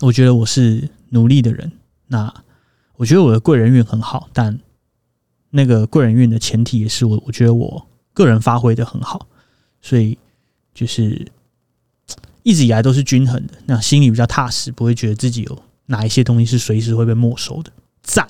[0.00, 1.72] 我觉得我是努力的人。
[2.06, 2.32] 那
[2.94, 4.60] 我觉得我的贵人运很好，但
[5.50, 9.26] 那个贵人运的前提也是我，我觉得我个人发挥的很好。
[9.80, 10.16] 所以
[10.72, 11.26] 就是
[12.42, 17.70] 一直以来都是均衡的，那心里比较踏实，不会觉得自己有哪一些东西是随时会被没收的。
[18.02, 18.28] 赞。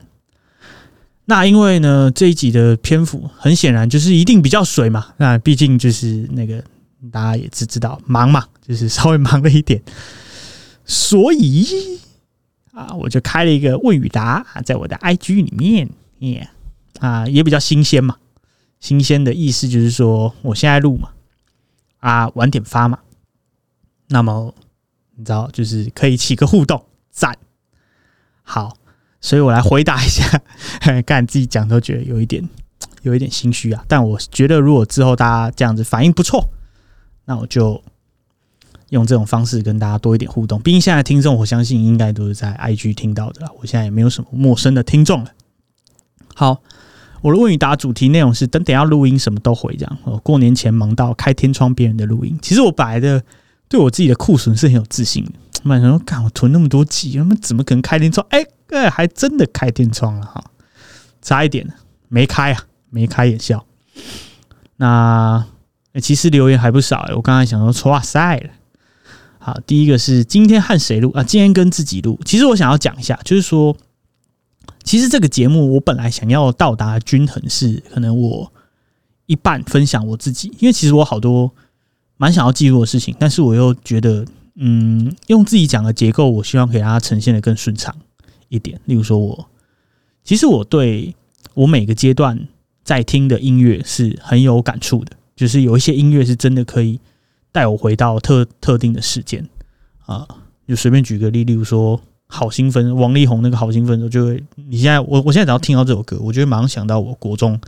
[1.25, 6.62] 那因为呢这一集的篇幅很显然就是一定比较水嘛，那毕竟就是那个
[7.11, 9.81] 大家也知知道忙嘛，就是稍微忙了一点，
[10.85, 11.66] 所以
[12.72, 16.48] 啊我就开了一个问与答啊，在我的 IG 里面耶
[16.98, 18.16] 啊也比较新鲜嘛，
[18.81, 21.09] 新鲜的意思就是说我现在录嘛。
[22.01, 22.98] 啊，晚点发嘛。
[24.12, 24.55] 那么
[25.16, 27.35] 你知道，就是可以起个互动赞。
[28.42, 28.77] 好，
[29.22, 30.42] 所以我来回答一下。
[31.07, 32.46] 干自己讲都觉得有一点，
[33.01, 33.83] 有一点心虚啊。
[33.88, 36.46] 但我觉得，如果之后大家这样子反应不错，
[37.25, 37.83] 那我就
[38.90, 40.61] 用这种方式跟大家多一点互动。
[40.61, 43.51] 毕竟现在听众，我相信应该都是在 IG 听到的。
[43.61, 45.31] 我现在也没有什么陌生的听众了。
[46.35, 46.62] 好。
[47.22, 49.98] 我的问与答主题内容是等等要录音什么都回这样。
[50.03, 52.37] 哦，过年前忙到开天窗别人的录音。
[52.42, 53.22] 其实我本来的
[53.73, 55.33] 对我自己的库存是很有自信的。
[55.63, 60.45] 满人说：“干，我囤那么多集，他们怎么可能开天窗？”哎，哎，还真的开天窗了哈，
[61.23, 61.67] 差一点
[62.09, 63.65] 没开啊，没开眼笑。
[64.77, 65.43] 那
[66.03, 68.51] 其实留言还不少，我刚才想说，哇塞了。
[69.39, 71.25] 好，第一个是今天和谁录啊？
[71.25, 72.21] 今天跟自己录。
[72.27, 73.75] 其实我想要讲一下，就是说。
[74.85, 78.53] 其实这个节目我本来想要到达均衡是可能我
[79.27, 81.53] 一半分享我自己，因为其实我好多
[82.23, 87.93] 蛮想要记录的事情，但是我又觉得嗯，用自己讲的结构，我希望给大家呈现的更顺畅
[88.49, 88.81] 一点。
[88.85, 89.49] 例如说，我
[90.23, 91.17] 其实我对
[91.55, 92.47] 我每个阶段
[92.85, 97.01] 在听的音乐是很有感触的，就是有一些音乐是真的可以
[97.51, 99.49] 带我回到特特定的事件
[100.07, 100.25] 啊。
[100.69, 102.01] 就随便举个例，例如说。
[102.35, 104.43] 好兴奋，王力宏那个好兴奋，我就会。
[104.55, 107.61] 你现在，我我现在只要听到这首歌，我就会马上想到我国中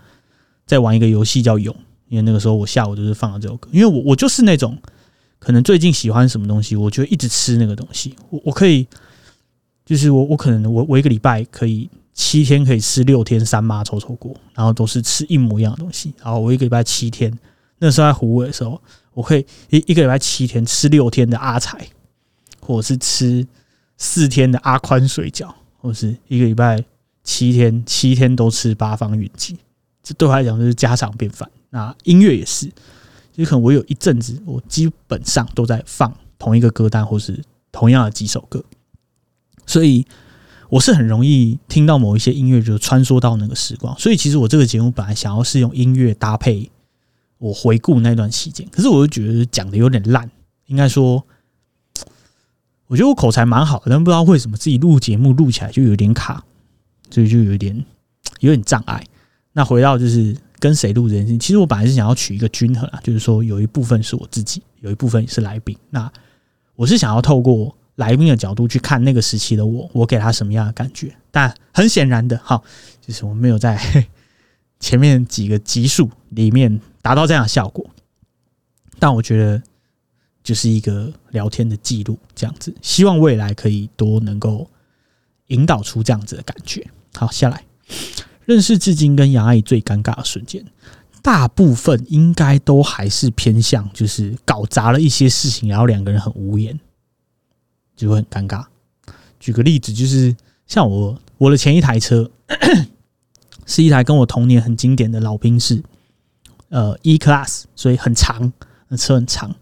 [0.65, 1.77] 在玩一个游戏叫勇，
[2.09, 4.77] 因为那个时候我下午就是放了这首歌，因为我我就是那种
[5.39, 8.15] 可能最近喜欢什么东西，我就一直吃那个东西。
[8.31, 8.87] 我我可以，
[9.85, 16.13] 就是我我可能我我一个礼拜可以七天可以吃六天三妈臭臭锅，然后都是吃一模一样的东西。
[16.23, 17.37] 然后我一个礼拜七天，
[17.79, 18.81] 那时候在湖尾的时候，
[19.13, 21.87] 我可以一一个礼拜七天吃六天的阿财，
[22.61, 23.47] 或者是吃。
[23.97, 25.49] 四天的阿宽水饺，
[25.81, 26.85] 或是一个礼拜
[27.23, 29.57] 七天，七天都吃八方云集，
[30.03, 31.49] 这对我来讲就是家常便饭。
[31.75, 32.71] 那音乐也是，
[33.33, 38.65] 就可能我有一阵子，我基本上都在放同一个歌单，或是同样的几首歌，
[39.67, 40.07] 所以
[40.69, 43.99] 我是很容易听到某一些音乐，就穿梭到那个时光。
[43.99, 46.71] 所以其实我这个节目本来想要是用音乐搭配。
[47.39, 50.31] 我回顾那段期间，可是我就觉得讲的有点烂，
[50.67, 51.23] 应该说，
[52.87, 56.43] 我觉得我口才蛮好的，但不知道为什么自己录节目录起来就有点卡，
[57.11, 57.85] 所以就有点
[58.41, 59.05] 有点障碍。
[59.53, 65.77] 那回到就是跟谁录这件事情，其实我本来是想要取一个均衡啊，就是说有一部分是我自己，有一部分是来宾。
[65.91, 66.11] 那
[66.75, 71.15] 我是想要透过来宾的角度去看那个时期的我，我给他什么样的感觉？
[71.31, 72.63] 但很显然的，哈，
[73.01, 73.79] 就是我没有在
[74.81, 76.81] 前面几个集数里面。
[77.05, 77.87] 达到这样的效果，
[78.99, 79.63] 但我觉得
[80.43, 82.75] 就是一个聊天的记录，这样子。
[82.81, 84.67] 希望未来可以多能够
[85.49, 86.83] 引导出这样子的感觉。
[87.15, 87.63] 好，下来
[88.47, 90.65] 认识至今跟杨阿姨最尴尬的瞬间，
[91.23, 96.79] 大部分应该都还是偏向就是搞砸了一些事情，然后两个人很无言，
[97.97, 98.65] 就会很尴尬。
[99.41, 100.35] 举个例子，就是
[100.67, 102.31] 像我我的前一台车
[103.67, 105.83] 是一台跟我童年很经典的老兵士。
[106.71, 108.53] 呃，E Class，所以很长，
[108.89, 109.55] 那车很长，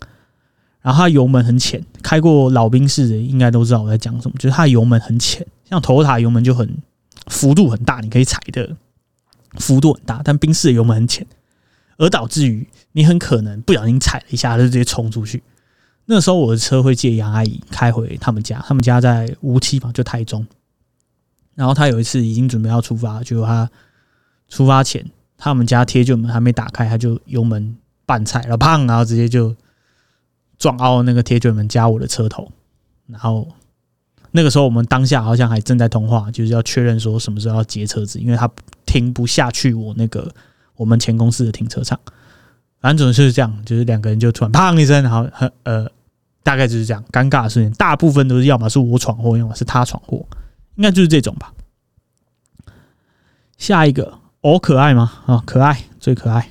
[0.81, 6.75] 然后它油门很浅，开过老兵式的应该都知道我在讲什么，就是它油门很浅，像头塔油门就很
[7.27, 8.77] 幅度很大，你可以踩的
[9.59, 11.27] 幅度很大，但冰室的油门很浅，
[11.99, 15.43] 而导致于你很可能不小心踩了一下就直接冲出去。
[16.07, 20.47] 那时候我的车会借杨阿姨开回他们家，他们家在无锡嘛，就台中。
[21.55, 23.71] 然后他有一次已经准备要出发，就他
[24.49, 25.05] 出发前。
[25.45, 28.87] 他们家铁卷门还没打开，他就油门半踩了，砰！
[28.87, 29.57] 然后直接就
[30.57, 32.49] 撞凹那个铁卷门加我的车头。
[33.09, 33.49] 然后
[34.33, 38.51] 那个时候我们当下好像还正在通话，就是要确认说什么时候要接车子，因为他
[38.85, 40.29] 停不下去我那个
[40.75, 41.99] 我们前公司的停车场。
[42.81, 45.29] 反正总是这样，就是两个人就突然砰一声，然后
[45.63, 45.89] 呃，
[46.43, 47.71] 大概就是这样尴尬的事情。
[47.75, 50.27] 大部分都是要么是我闯祸，要么是他闯祸，
[50.75, 51.53] 应该就是这种吧。
[53.57, 54.19] 下一个。
[54.41, 55.13] 哦，可爱吗？
[55.27, 56.49] 啊，可爱，最可爱。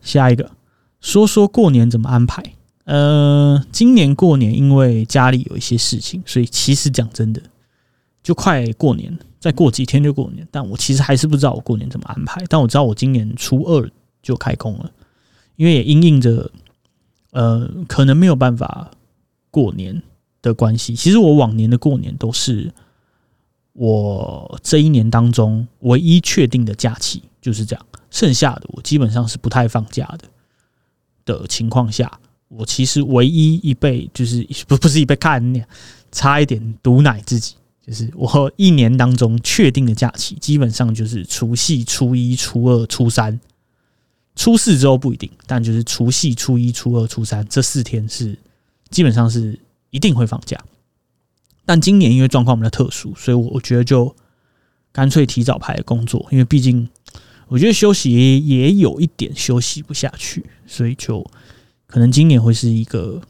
[0.00, 0.52] 下一个，
[1.00, 2.40] 说说过年怎么安排？
[2.88, 7.42] 呃，今年过年因为家里有一些事情，所以其实讲真的，
[8.22, 10.48] 就快过年了，再过几天就过年。
[10.50, 12.42] 但我其实还是不知道我过年怎么安排。
[12.48, 13.90] 但我知道我今年初二
[14.22, 14.90] 就开工了，
[15.56, 16.50] 因为也因应着
[17.32, 18.90] 呃，可能没有办法
[19.50, 20.02] 过年
[20.40, 20.96] 的关系。
[20.96, 22.72] 其实我往年的过年都是。
[23.80, 30.28] 我这一年当中唯一确定的假期就是这样，剩下的我基本上是不太放假的
[31.24, 32.18] 的情况下，
[32.48, 35.66] 我其实唯一一被就是不不是一倍看
[36.10, 37.54] 差一点毒奶自己，
[37.86, 43.38] 就是我一年当中确定的假期基本上就是除夕、初一、初二、初三、
[44.34, 48.38] 初四之后不一定，但就是除夕、初一、初二、初三这四天是
[48.88, 49.58] 基本上是
[49.90, 50.58] 一定会放假。
[51.66, 54.16] 但今年因为状况比较特殊，所以我觉得就
[54.90, 56.88] 干脆提早排工作，因为毕竟
[57.48, 61.30] 我觉得休息也有一点休息不下去，所以就
[61.88, 63.20] 可能今年会是一个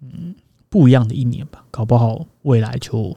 [0.00, 0.32] 嗯
[0.68, 1.64] 不一样的一年吧。
[1.72, 3.16] 搞不好未来就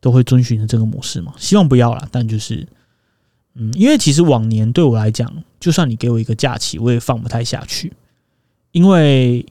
[0.00, 2.06] 都会遵循着这个模式嘛，希望不要了。
[2.12, 2.68] 但就是
[3.54, 7.90] 嗯，因为其实往年对我来讲，就算你给我一个假期，我也放不太下去，
[8.72, 9.46] 因为。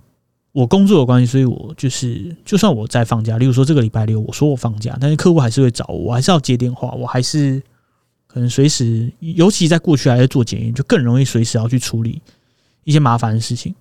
[0.51, 7.61] 我工作的关系，所以我就是，就算我在放假，例如说这个礼拜六，我说我放假，但是客户还是会找我，我还是要接电话，我还是
[8.25, 12.19] 可能随时，尤其在过去还在做检验，就更容易随时要去处理
[12.83, 13.73] 一些麻烦的事情。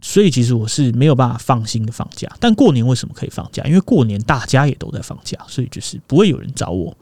[0.00, 2.30] 所以其实我是没有办法放心的放假。
[2.38, 3.62] 但过年为什么可以放假？
[3.64, 6.96] 因为过年大家也都在放假，所以就是不会有人找我。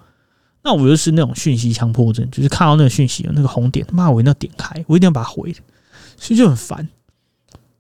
[0.63, 5.55] 那我又是那种讯息强迫症，就是看到那个讯息有那个红点，妈我一定要点开，我一定要把它回，
[6.17, 6.89] 所以就很烦。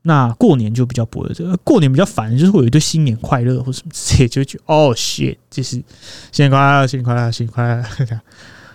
[0.03, 5.73] 那过年就比较不会这，过年比较烦，就是会有一堆新年快乐或什么之类， 就觉得哦，shit，就是
[6.31, 8.21] 新年快乐，新年快乐，新年快乐。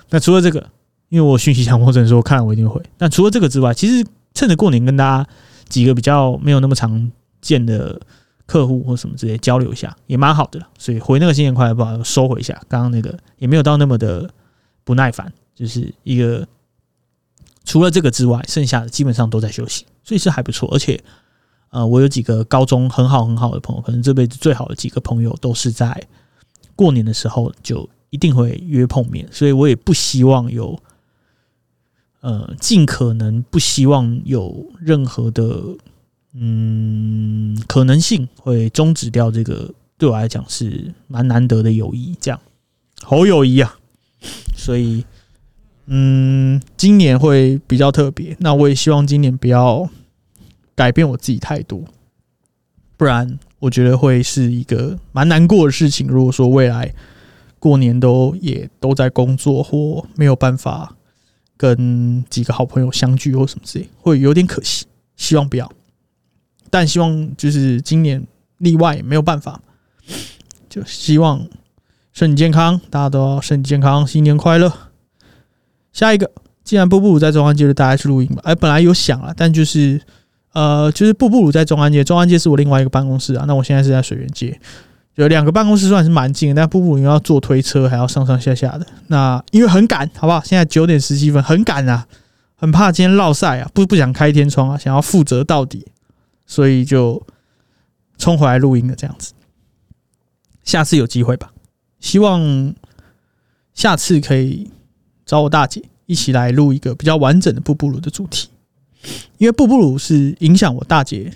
[0.09, 0.69] 那除了这个，
[1.09, 2.79] 因为我讯息强迫症，说看了我一定会。
[2.97, 5.27] 但除了这个之外，其实趁着过年跟大家
[5.73, 7.99] 几个比较没有那么常见的
[8.45, 10.61] 客户或什么之类交流一下，也蛮好的。
[10.77, 12.53] 所以回那个新年快乐，不好收回一下。
[12.67, 14.29] 刚刚那个也没有到那么的
[14.83, 16.47] 不耐烦，就是一个
[17.65, 19.87] 除了这个之外，剩下的基本上都在休息。
[20.03, 21.03] 所以是还不错，而且，
[21.71, 25.99] 呃，我有几个高中很好很好的朋友，可能这辈子最好的几个朋友都是在
[26.75, 30.79] 过年的时候就一定会约碰面，所以我也不希望有，
[32.23, 35.61] 呃，尽可能不希望有任何的，
[36.33, 42.39] 嗯，可能性会终止掉这个对我来讲是蛮难得的友谊，这样
[43.01, 43.75] 好友谊啊，
[44.55, 45.05] 所以。
[45.85, 48.37] 嗯，今年会比较特别。
[48.39, 49.89] 那我也希望今年不要
[50.75, 51.83] 改变我自己太多，
[52.95, 56.07] 不然我觉得会是一个蛮难过的事情。
[56.07, 56.95] 如果说未来
[57.59, 60.95] 过年都也都在工作或没有办法
[61.63, 64.85] 跟几个好朋友相聚或什么之类，会有点可惜。
[65.15, 65.71] 希望不要，
[66.69, 68.21] 但希望就是今年
[68.57, 69.61] 例外没有办法，
[70.67, 71.47] 就希望
[72.11, 74.73] 身体健康，大家都要身体健康，新年快乐。
[75.93, 76.29] 下一个，
[76.65, 78.41] 既然布布鲁在中安街，就大家去录音吧。
[78.43, 80.01] 哎，本来有想了，但就是
[80.51, 83.45] 呃，就是布布鲁在中安街，中安街是我另外一个办公室啊。
[83.47, 84.59] 那我现在是在水源街，
[85.15, 88.87] 有两个办公室算是蛮近，但布布鲁因为要坐推车，还要上上下下的。
[89.07, 90.41] 那因为很赶，好不好？
[90.43, 92.07] 现在九点十七分，很赶啊，
[92.55, 95.85] 很怕今天落晒啊，不不想开天窗啊，想要负责到底，
[96.45, 97.21] 所以就
[98.17, 98.95] 冲回来录音了。
[98.95, 99.33] 这样子，
[100.63, 101.51] 下次有机会吧，
[101.99, 102.73] 希望
[103.73, 104.69] 下次可以。
[105.25, 108.49] 找我大姐一起来录一个比较完整的布布鲁的主题，
[109.37, 111.31] 因为布布鲁是影响我大姐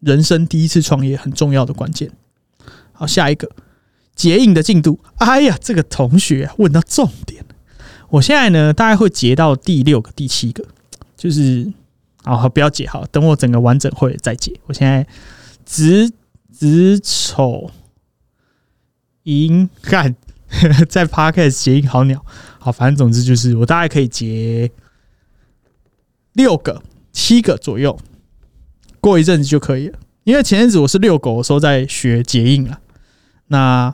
[0.00, 2.12] 人生第一次创业很重要的关键。
[3.00, 3.50] 好，下一个
[4.14, 5.00] 结印的进度。
[5.16, 7.42] 哎呀，这个同学问到重点
[8.10, 10.62] 我现在呢，大概会结到第六个、第七个，
[11.16, 11.72] 就是
[12.24, 14.52] 啊，不要结好，等我整个完整会再结。
[14.66, 15.06] 我现在
[15.64, 16.12] 子
[16.52, 17.70] 子丑
[19.22, 20.14] 寅干。
[20.88, 22.26] 在 Podcast 结印好鸟，
[22.58, 24.68] 好，反正总之就是我大概可以结
[26.32, 26.82] 六个、
[27.12, 27.96] 七个左右，
[29.00, 29.96] 过一阵子就可以了。
[30.24, 32.80] 因为前阵子我是遛狗的时候在学结印了，
[33.52, 33.92] 那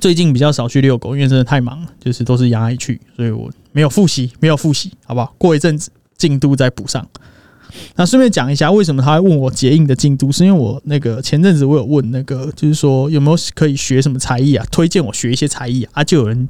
[0.00, 5.34] 最近比较少去遛狗，因为真的太忙了，就是都是杨爱去，所以我没有复习，没有复习，好不好？
[5.38, 7.04] 过一阵子进度再补上。
[7.96, 10.30] 那顺便讲一下，为什么他会问我结印的进度？
[10.30, 14.64] 是因为我那个前阵子我有问那个，就是说有没有可以学什么才艺啊？
[14.70, 15.90] 推荐我学一些才艺啊？
[15.94, 16.48] 啊，就有人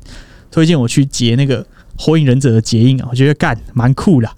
[0.50, 1.66] 推荐我去结那个
[1.96, 4.28] 火影忍者的结印啊，我觉得干蛮酷的。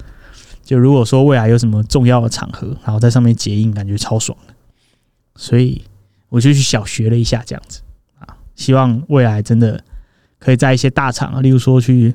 [0.63, 4.55] 就如果说未来有什么重要的场合，然后在上面结印，感觉超爽的。
[5.37, 5.83] 所以
[6.31, 7.83] 我就去小学了一下，这样子
[8.18, 9.85] 啊，希望未来真的
[10.39, 12.14] 可以在一些大厂啊，例如说去。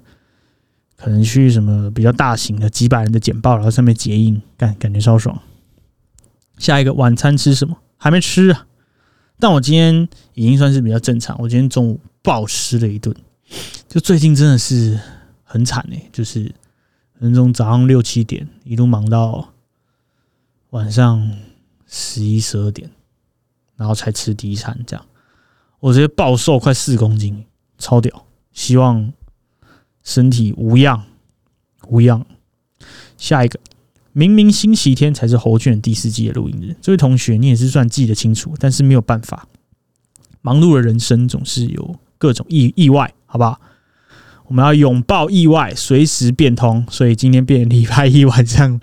[0.98, 5.38] 可能去什么比较大型的几百人的简报，然后上面结印，感感觉超爽。
[6.58, 7.78] 下一个晚餐吃什么？
[7.98, 8.66] 还没吃啊。
[9.38, 11.36] 但我今天已经算是比较正常。
[11.42, 13.14] 我今天中午暴吃了一顿，
[13.90, 14.98] 就最近真的是
[15.44, 16.50] 很惨哎，就是
[17.20, 19.54] 从早上六七点一路忙到
[20.70, 21.30] 晚上
[21.86, 22.90] 十一十二点，
[23.76, 25.06] 然后才吃第一餐，这样
[25.80, 27.46] 我直接暴瘦快四公斤，
[27.78, 28.26] 超屌。
[28.52, 29.14] 希望。
[30.08, 31.04] 身体无恙，
[31.88, 32.24] 无恙。
[33.18, 33.60] 下一个，
[34.12, 39.48] 明明星期天才是侯卷第四季的录音日，这位同学你也是算记得清楚，但是没有办法，
[40.44, 43.60] 忙碌的人生总是有各种意意外，好不好？
[44.48, 46.86] 我们要拥抱意外，随时变通。
[46.90, 48.80] 所以今天变礼拜一晚上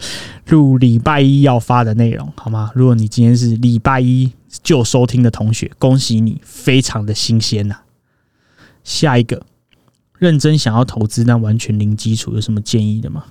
[0.49, 2.71] 录礼拜一要发的内容，好吗？
[2.75, 4.33] 如果你今天是礼拜一
[4.63, 7.77] 就收听的同学，恭喜你，非常的新鲜呐。
[8.85, 9.47] 下一个。
[10.19, 13.25] 认真想要投资，但完全零基础，有什么建议的吗？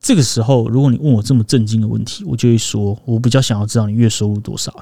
[0.00, 4.74] 这个时候，如果你问我这么震惊的问题，我就会说，我比较想要知道你月收入多少。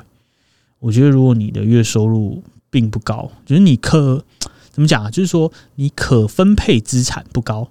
[0.79, 2.41] 我觉得，如果你的月收入
[2.71, 4.25] 并不高，就是你可
[4.79, 5.11] 怎么讲啊？
[5.11, 7.69] 就是说你可分配资产不高，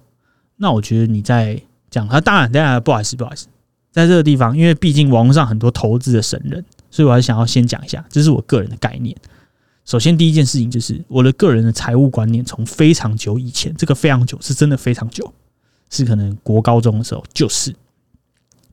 [0.56, 2.20] 那我觉得你在讲他。
[2.20, 3.46] 当然，当然不好意思，不好意思，
[3.90, 9.16] 在这个地方，因为毕竟网络上很多投资的神人，所以我还想要先讲一下，这是我个人的概念。
[9.86, 15.32] 首先，第一件事情就是我的个人的财务观念，从非常久以前，这个非常久是真的非常久，
[15.88, 17.74] 是可能国高中的时候，就是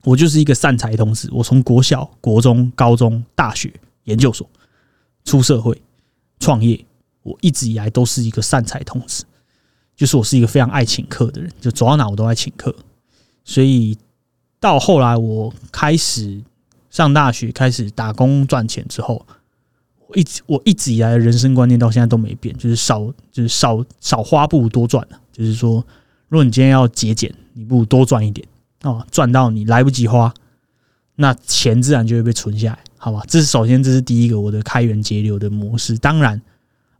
[0.04, 1.30] 我就是一个善财童子。
[1.32, 3.72] 我从国小、国中、高中、大学、
[4.04, 4.46] 研究所
[5.24, 5.80] 出社会
[6.38, 6.84] 创业，
[7.26, 9.24] 我一直以来都是一个善财童子，
[9.96, 12.74] 就是我是一个非常爱请客的人，就走到哪我都爱请客。
[13.44, 13.98] 所以
[14.60, 16.40] 到后来我开始
[16.88, 19.26] 上大学，开始打工赚钱之后。
[20.08, 25.84] 我一直我一直以来的人生观念到现在都没变，就是少就是少少花不如多赚就是说，
[26.28, 28.46] 如果你今天要节俭，你不如多赚一点
[28.82, 30.32] 哦，赚到你来不及花，
[31.16, 33.20] 那钱自然就会被存下来，好吧？
[33.26, 35.98] 这是首先，这是第一个我的开源节流的模式。
[35.98, 36.40] 当然，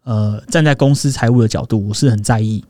[0.06, 2.64] 呃，站在公司财务的角度，我是很在意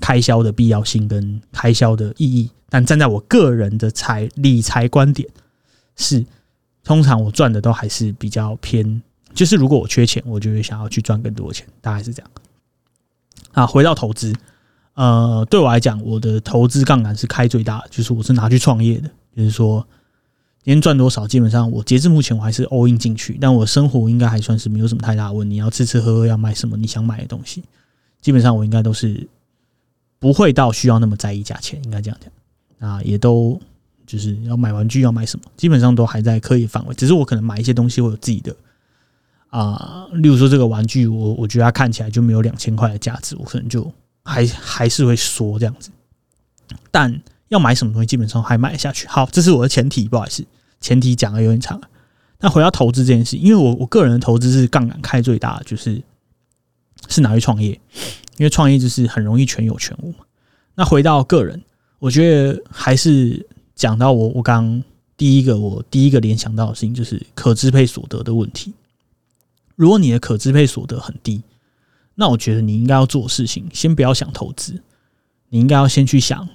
[0.00, 2.48] 开销的必要性跟开销的意义。
[2.68, 5.28] 但站在我个人的财理财观点，
[5.96, 6.24] 是
[6.84, 9.02] 通常我赚的都还是比较偏。
[9.34, 12.30] 就是如果我缺钱，我就会想要去赚更多的钱，大概是这样。
[13.50, 14.32] 啊，回到投资，
[14.94, 19.10] 呃，对我来讲，我的投资杠杆是开最大的，就是我是拿去创业的。
[19.36, 19.84] 就是说，
[20.62, 25.56] 今天赚多少，基本上我截至目前我还是 all in 进去，但我生活应该还算是没有什么太大问题。
[25.56, 27.64] 要吃吃喝喝，要买什么你想买的东西，
[28.20, 29.26] 基本上我应该都是
[30.18, 32.90] 不会到需要那么在意价钱，应该这样讲。
[32.90, 33.58] 啊，也都
[34.06, 38.54] 就是要买玩具要买什么，基本上都还在可以范围，只是我可能买一些东西我有自己的。
[39.48, 43.90] 啊，例如说这个玩具，我我觉得它看起来就没有两千块的价值，我可能就
[44.22, 45.90] 还还是会说这样子。
[46.90, 47.20] 但
[47.50, 49.06] 要买什么东西，基本上还买得下去。
[49.06, 50.44] 好，这是我的前提，不好意思，
[50.80, 51.80] 前提讲的有点长。
[52.38, 56.00] 那回到投资这件事，因为我我个人的投资是杠杆开最大的，就是
[57.08, 57.72] 是拿去创业，
[58.38, 60.18] 因为创业就是很容易全有全无嘛。
[60.76, 61.60] 那回到个人，
[61.98, 63.44] 我觉得还是
[63.74, 64.82] 讲到我我刚
[65.16, 68.72] 第一个我第一个联想到的事情，就是可支配所得的问题。
[69.74, 71.42] 如果你的可支配所得很低，
[72.14, 74.80] 那我觉得你应该要做事情，先不要想投资，
[75.48, 76.48] 你应该要先去想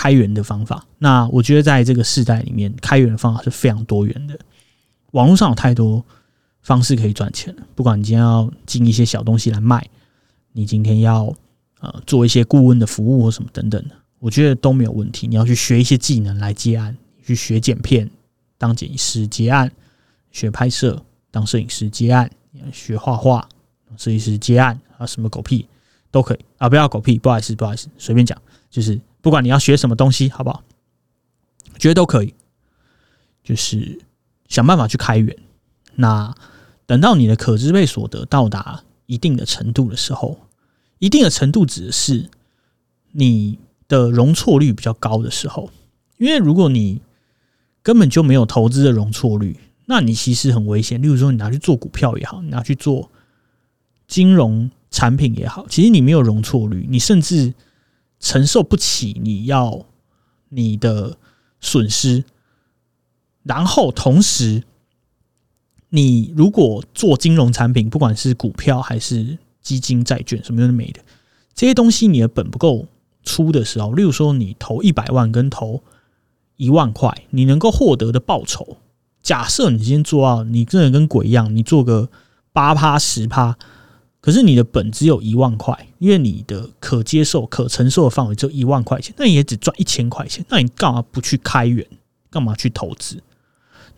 [0.00, 0.86] 开源的方法。
[0.96, 4.38] 那我觉得在这个时代里面，开源的方法是非常多元的。
[5.10, 6.02] 网络上有太多
[6.62, 9.86] 方式可以赚钱，不管你今天要进一些小东西来卖，
[10.52, 11.30] 你今天要
[11.80, 15.26] 呃做一些顾问的服务或什么等等的，我觉得都没有问题。
[15.26, 18.10] 你要去学一些技能来接案，去学剪片
[18.56, 19.70] 当剪辑师接案，
[20.30, 22.30] 学拍摄当摄影师接案，
[22.72, 23.46] 学画画
[23.98, 25.66] 设计师接案啊，什么狗屁
[26.10, 26.70] 都可以啊！
[26.70, 28.40] 不要狗屁，不好意思，不好意思，随便讲，
[28.70, 30.62] 就是不管你要学什么东西，好不好？
[31.78, 32.34] 觉得都可以，
[33.42, 34.00] 就是。
[34.50, 35.36] 想办法去开源。
[35.94, 36.34] 那
[36.84, 40.40] 等到你的可支配所得到达一定的程度的时候，
[40.98, 42.28] 一定的程度指的是
[43.12, 43.56] 你
[43.86, 45.70] 的容错率比较高的时候。
[46.18, 47.00] 因为如果你
[47.80, 49.56] 根本就没有投资的容错率，
[49.86, 51.00] 那你其实很危险。
[51.00, 53.08] 例如说，你拿去做股票也好，你拿去做
[54.08, 57.54] 金融产品也好，其实你没有容错率，你甚至
[58.20, 59.84] 承受不起你要
[60.50, 61.16] 你的
[61.60, 62.24] 损失。
[63.42, 64.62] 然后同时，
[65.88, 71.00] 你如果做金融产品，不管是股票还是基金、债券，什么都没的
[71.54, 72.86] 这些东西，你的本不够
[73.24, 75.82] 出的时候，例如说你投一百万跟投
[76.56, 78.76] 一万块，你能够获得的报酬，
[79.22, 82.10] 假设你今天做到你真的跟鬼一样，你做个
[82.52, 83.56] 八趴十趴，
[84.20, 91.86] 可是你的本只有一万块，因为你的可接受、可承受的范围只有一万块钱，那你也只赚一千块钱，那你干嘛不去开源？
[92.28, 93.22] 干嘛去投资？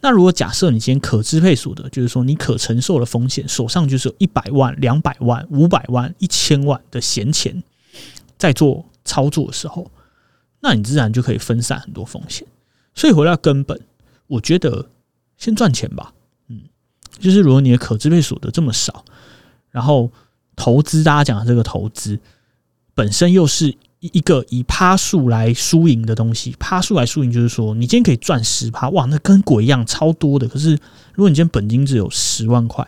[0.01, 7.62] 那如果假设你今天可支配所得，就是说你可承受的风险，手上就是有一百万、两百万、五百万、一千万的闲钱，
[8.39, 9.91] 在做操作的时候，
[10.61, 12.47] 那你自然就可以分散很多风险。
[12.95, 13.81] 所以回到根本，
[14.27, 14.89] 我觉得
[15.37, 16.12] 先赚钱吧。
[16.49, 16.62] 嗯，
[17.18, 19.05] 就是如果你的可支配所得这么少，
[19.73, 20.12] 然后
[20.55, 22.20] 投资，大家讲的这个投资
[22.95, 23.77] 本身又是。
[24.12, 30.49] 一个以趴数来输赢的东西，趴数来输赢就是说，你今天可以赚十趴，哇，那跟鬼一样，超多的。
[30.49, 30.73] 可是
[31.14, 32.85] 如果你今天本金只有十万块，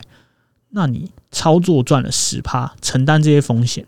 [0.71, 3.87] 那你操作赚了十趴，承担这些风险，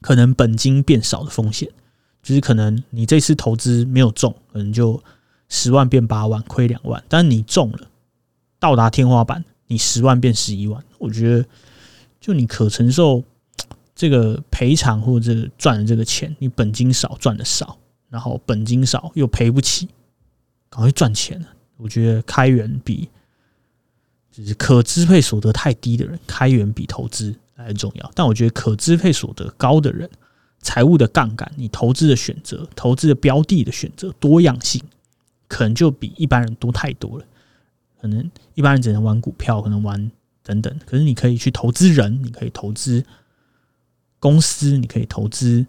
[0.00, 1.68] 可能本金变少的风险，
[2.22, 5.02] 就是可能你这次投资没有中，可能就
[5.48, 7.02] 十万变八万，亏两万。
[7.08, 7.80] 但是你中了，
[8.60, 11.44] 到达天花板，你十万变十一万，我觉得
[12.28, 13.24] 就你可承受。
[14.00, 17.76] 这个赔偿或者赚的这个钱，你本金少赚的少，
[18.08, 19.88] 然后本金少又赔不起，
[20.70, 21.44] 赶快赚钱
[21.76, 23.08] 我觉得开源比
[24.30, 28.08] 就是可支配所得太低的人，开源比投资来重要。
[28.14, 30.08] 但我觉得可支配所得高的人，
[30.60, 34.80] 财务的杠杆，你投资的选择、投资的标的的选择多样性，
[35.48, 37.24] 可能就比一般人多太多了。
[38.00, 40.08] 可能一般人只能玩股票，可能玩
[40.48, 43.04] 等等，可是你可以去投资人，你可以投资。
[44.20, 45.64] 公司你可以投资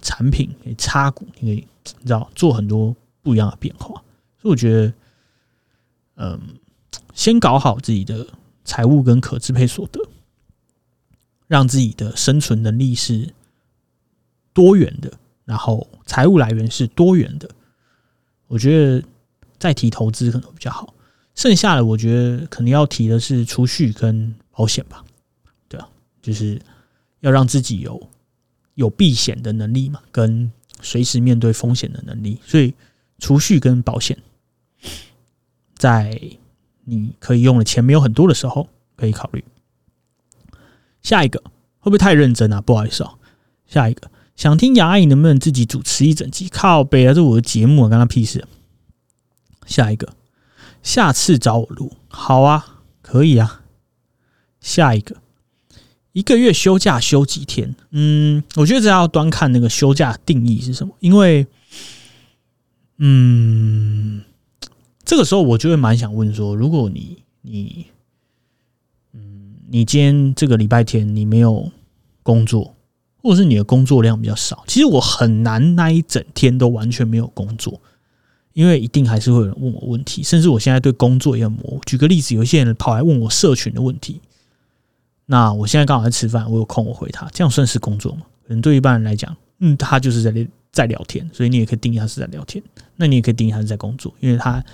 [0.00, 1.66] 产品，可以插股，你可以
[2.00, 4.02] 你知道做很多不一样的变化。
[4.40, 4.94] 所以我觉得，
[6.14, 6.40] 嗯，
[7.12, 8.26] 先搞好自己的
[8.64, 10.00] 财务跟可支配所得，
[11.48, 13.28] 让自己的生存能力是
[14.54, 15.12] 多元的，
[15.44, 17.46] 然后财务来源是多元的。
[18.46, 19.06] 我觉得
[19.58, 20.94] 再提投资可能比较好。
[21.36, 25.04] 剩下的我觉得可能要提的是储蓄跟保险吧。
[25.68, 25.88] 对啊，
[26.20, 26.60] 就是。
[27.20, 28.08] 要让自己有
[28.74, 32.72] 有避险的能力嘛，跟随时面对风险的能力，所以
[33.18, 34.16] 储蓄跟保险，
[35.74, 36.20] 在
[36.84, 39.42] 你可以用的钱没有很多的时候，可以考虑。
[41.02, 41.40] 下一个
[41.80, 42.60] 会不会太认真啊？
[42.60, 43.14] 不好意思啊。
[43.66, 46.48] 下一个想听杨阿姨能不能自己主持一整集？
[46.48, 48.46] 靠背啊，这我的节目啊，跟他屁事。
[49.64, 50.14] 下一个，
[50.86, 53.62] 下次找我录，好啊，可以啊。
[54.60, 55.16] 下一个。
[56.12, 57.74] 一个月休假休几天？
[57.90, 60.94] 嗯，我觉得这要端看那个休假定义是什么。
[61.00, 61.48] 因为，
[62.98, 64.22] 嗯，
[65.04, 67.86] 这个时候我就会蛮想问说，如果你你，
[69.12, 71.72] 嗯，你今天这个礼拜天你没有
[72.22, 72.76] 工作，
[73.16, 77.80] 或者是你的工作量比较少，其实我很难那一整天都完全没有工作，
[78.56, 81.80] 因为一定还是会有人问我问题，甚至我现在对工作也很模糊。
[81.84, 84.18] 举个例子，有一些人跑来问我社群的问题。
[85.26, 88.22] 那我现在刚好在吃饭，我有空我回他，这样算是工作吗？
[88.48, 92.64] 可能对一般人来讲，嗯，他就是在在聊天，所以你也可以定义他是在聊天。
[92.96, 94.64] 那你也可以定义他是在工作，因为他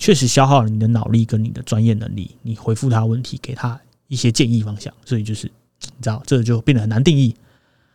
[0.00, 2.34] 确实消耗了你的脑力跟你的专业能力。
[2.42, 7.36] 你回复他问题，给他一些建议方向，所以就是你知道，这就变得很难定义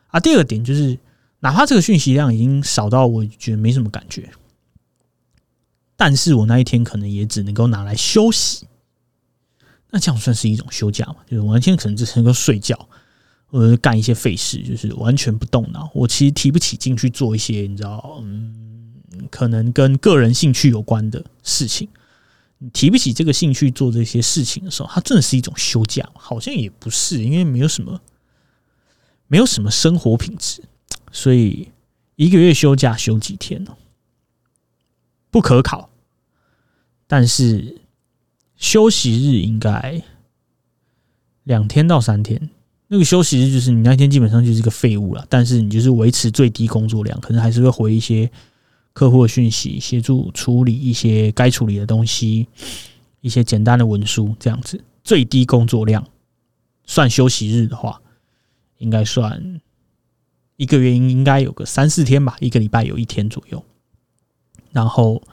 [0.07, 0.21] 啊。
[0.21, 0.97] 第二个点就是，
[1.41, 4.29] 哪怕这个讯息量已经少到我觉得没什么感觉，
[5.95, 8.67] 但是我那一天可能也只能够拿来休息。
[9.89, 11.17] 那这样算是一种休假嘛？
[11.29, 12.89] 就是我那天可能只能够睡觉。
[13.51, 15.87] 呃，干一些废事，就是完全不动脑。
[15.93, 18.95] 我其实提不起劲去做一些，你知道，嗯，
[19.29, 21.87] 可能跟个人兴趣有关的事情。
[22.57, 26.03] 你提不起这个兴趣做这些事情的时候，它真的是一种休假？
[26.15, 28.01] 好像也不是，因为没有什么，
[29.27, 30.63] 没有什么生活品质，
[31.11, 31.71] 所以
[32.15, 33.77] 一个月休假休几天呢？
[35.33, 35.89] 不可考。
[37.07, 37.81] 但是
[38.55, 40.01] 休息日应该
[41.43, 42.49] 两天到三天。
[42.87, 48.29] 那个休息日就是你那天基本上就是一个废物了，但是你就是维持最低工作量，可能还是会回一些
[48.93, 52.47] 客户的讯息，协助处理一些该处理的东西，
[53.21, 54.83] 一些简单的文书这样子。
[55.03, 56.07] 最低工作量
[56.85, 57.99] 算休息日的话，
[58.77, 59.59] 应该算
[60.57, 63.65] 一个月应应该有个三四天吧，一个礼拜有一天左右。
[64.73, 65.23] 然后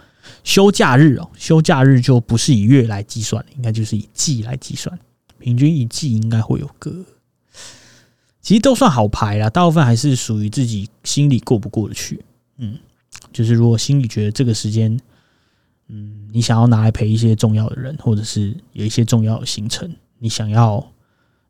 [0.44, 4.96] 休假日哦，休假日就不是以月来计算应该就是以季来计算，
[5.40, 7.04] 平均一季应该会有个。
[8.40, 12.24] 其实都算好排啦，大部分还是属于自己心里过不过得去。
[12.56, 12.78] 嗯，
[13.32, 14.98] 就是如果心里觉得这个时间，
[15.88, 20.80] 嗯，你想要拿来陪一些重要的人，或者是有一些重要的行程，你想要，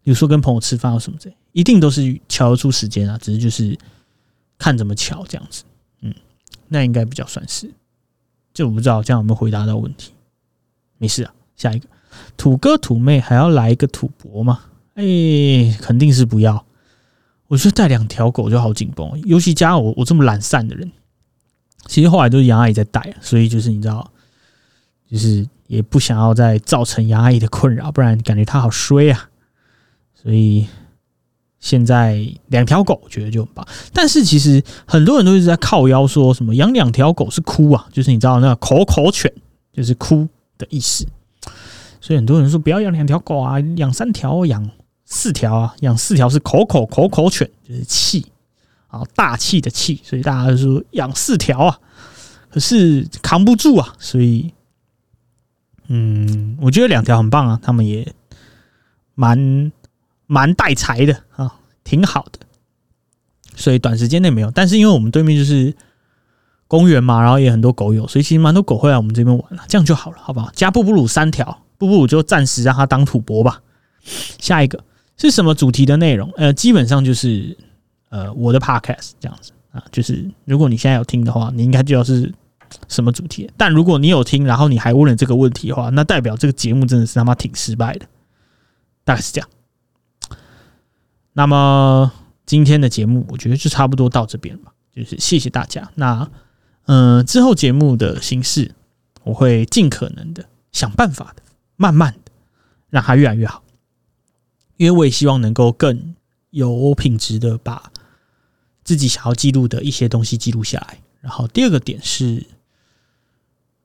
[0.02, 3.16] 比如说跟朋友吃饭或什么的，一定都是瞧得出时间啊。
[3.18, 3.78] 只是就是
[4.58, 5.62] 看怎么瞧这样子。
[6.00, 6.12] 嗯，
[6.68, 7.70] 那应该比较算是。
[8.60, 10.12] 这我不知道这样有没有回答到问题。
[10.98, 11.88] 没事啊，下一个
[12.36, 14.60] 土哥土妹还要来一个土博吗？
[14.96, 15.04] 哎，
[15.80, 16.66] 肯定是不要。
[17.46, 20.92] 我觉得带两条狗就好紧绷，尤其加我我这么懒散的人，
[21.86, 24.12] 其实后来都是杨阿姨在带，所以就是你知道，
[25.10, 29.30] 就是也不想要再造成杨阿姨的困扰，不然感觉她好衰啊。
[30.14, 30.66] 所以
[31.60, 39.32] 现在两条狗觉得就很棒，但是其实很多人都一直在靠腰说什么养两条狗是哭啊，就是你知道那个口口犬
[39.72, 40.26] 就是哭
[40.58, 41.06] 的意思，
[42.00, 44.68] 所以很多人说不要养两条狗啊，养三条养。
[45.12, 48.24] 四条啊，养四条是口口口口犬，就是气
[48.86, 51.80] 啊，大气的气，所以大家就说养四条啊，
[52.48, 54.54] 可是扛不住啊，所以，
[55.88, 58.14] 嗯，我觉得两条很棒啊，他们也
[59.16, 59.72] 蛮
[60.30, 61.52] 蛮带财的啊，
[61.82, 62.38] 挺好的，
[63.56, 65.74] 所以短时间内没有，但是因为我们对面就是
[66.68, 70.48] 公园嘛，然后也很多狗友，所以其实蛮多狗会来我们这边玩了，这样就好了，好不好？
[70.54, 73.60] 加布布鲁三条，布布鲁就暂时让它当土博吧，
[74.38, 74.84] 下一个。
[75.16, 76.32] 是什么主题的内容？
[76.36, 77.58] 呃，基本上就是
[78.08, 82.32] 呃我的 podcast 这样子啊，就是如果你现在有听的话，你应该知道是
[82.88, 83.50] 什么主题。
[83.56, 88.06] 但如果你有听，然后你还问了这个问题的话，那代表这个节目真的是他妈挺失败的，
[89.04, 89.48] 大概是这样。
[91.32, 92.12] 那么
[92.44, 95.90] 今天的节目，我觉得就差不多到这边吧，就是谢谢大家。
[95.94, 96.28] 那
[96.86, 98.74] 嗯，之后节目的形式，
[99.22, 101.42] 我会尽可能的想办法的，
[101.76, 102.32] 慢慢的
[102.88, 103.62] 让它越来越好。
[104.76, 106.14] 因为我也希望能够更
[106.50, 107.92] 有品质的把
[108.82, 110.98] 自己想要记录的一些东西记录下来。
[111.20, 112.44] 然后第二个点是，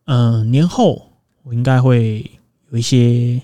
[0.05, 1.11] 嗯，年后
[1.43, 2.31] 我应该会
[2.71, 3.41] 有一些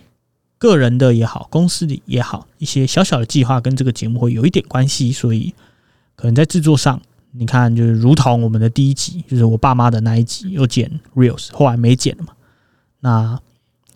[0.61, 5.55] 个人的也好，公司的也好，一些小小的计划跟这个节目会有一点关系，所以
[6.15, 7.01] 可能在制作上，
[7.31, 12.33] 你看就是如同我们的第一集，就是我爸妈的那一集有剪 reels，后来没剪了嘛，
[12.99, 13.39] 那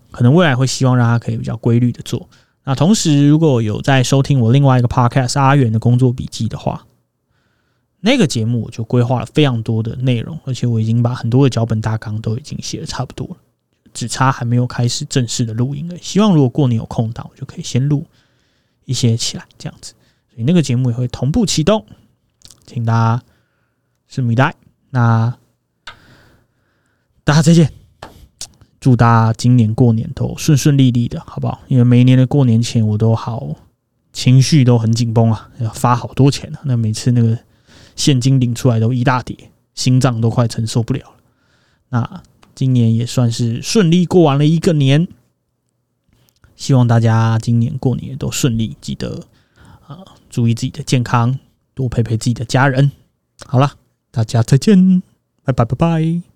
[0.10, 2.28] 可能未来会希望让他可以比较规律的做。
[2.64, 6.88] 那同时，如果有在收听我另外一个 podcast 阿元的工作笔记的话，
[8.00, 13.38] 那个节目我就规划了非常多的内容，而且我已经把很多的脚本大纲都已经写的差不多了，
[13.96, 15.98] 只差还没有开始正式的录音了。
[16.00, 18.06] 希望如果过年有空档，我就可以先录
[18.84, 19.94] 一些起来，这样子。
[20.30, 21.84] 所以那个节目也会同步启动，
[22.68, 23.24] 请大家
[24.12, 24.54] 拭目以待。
[24.92, 25.36] 那
[27.24, 27.72] 大家再见。
[28.82, 31.60] 祝大家今年过年都顺顺利利的，好不好？
[31.68, 33.56] 因为每一年的过年前，我都好
[34.14, 36.60] 情绪都很紧绷啊，要发好多钱啊。
[36.66, 37.36] 那每次那个
[37.96, 39.36] 现金领出来都一大叠，
[39.74, 41.16] 心脏都快承受不了了。
[41.90, 42.24] 那
[42.56, 45.08] 今年也算是顺利过完了一个年，
[46.56, 49.28] 希望大家今年过年都顺利，记得
[49.86, 50.00] 啊，
[50.30, 51.38] 注意自己的健康，
[51.74, 52.92] 多陪陪自己的家人。
[53.46, 53.74] 好了，
[54.10, 55.04] 大家再见，
[55.44, 56.35] 拜拜拜拜。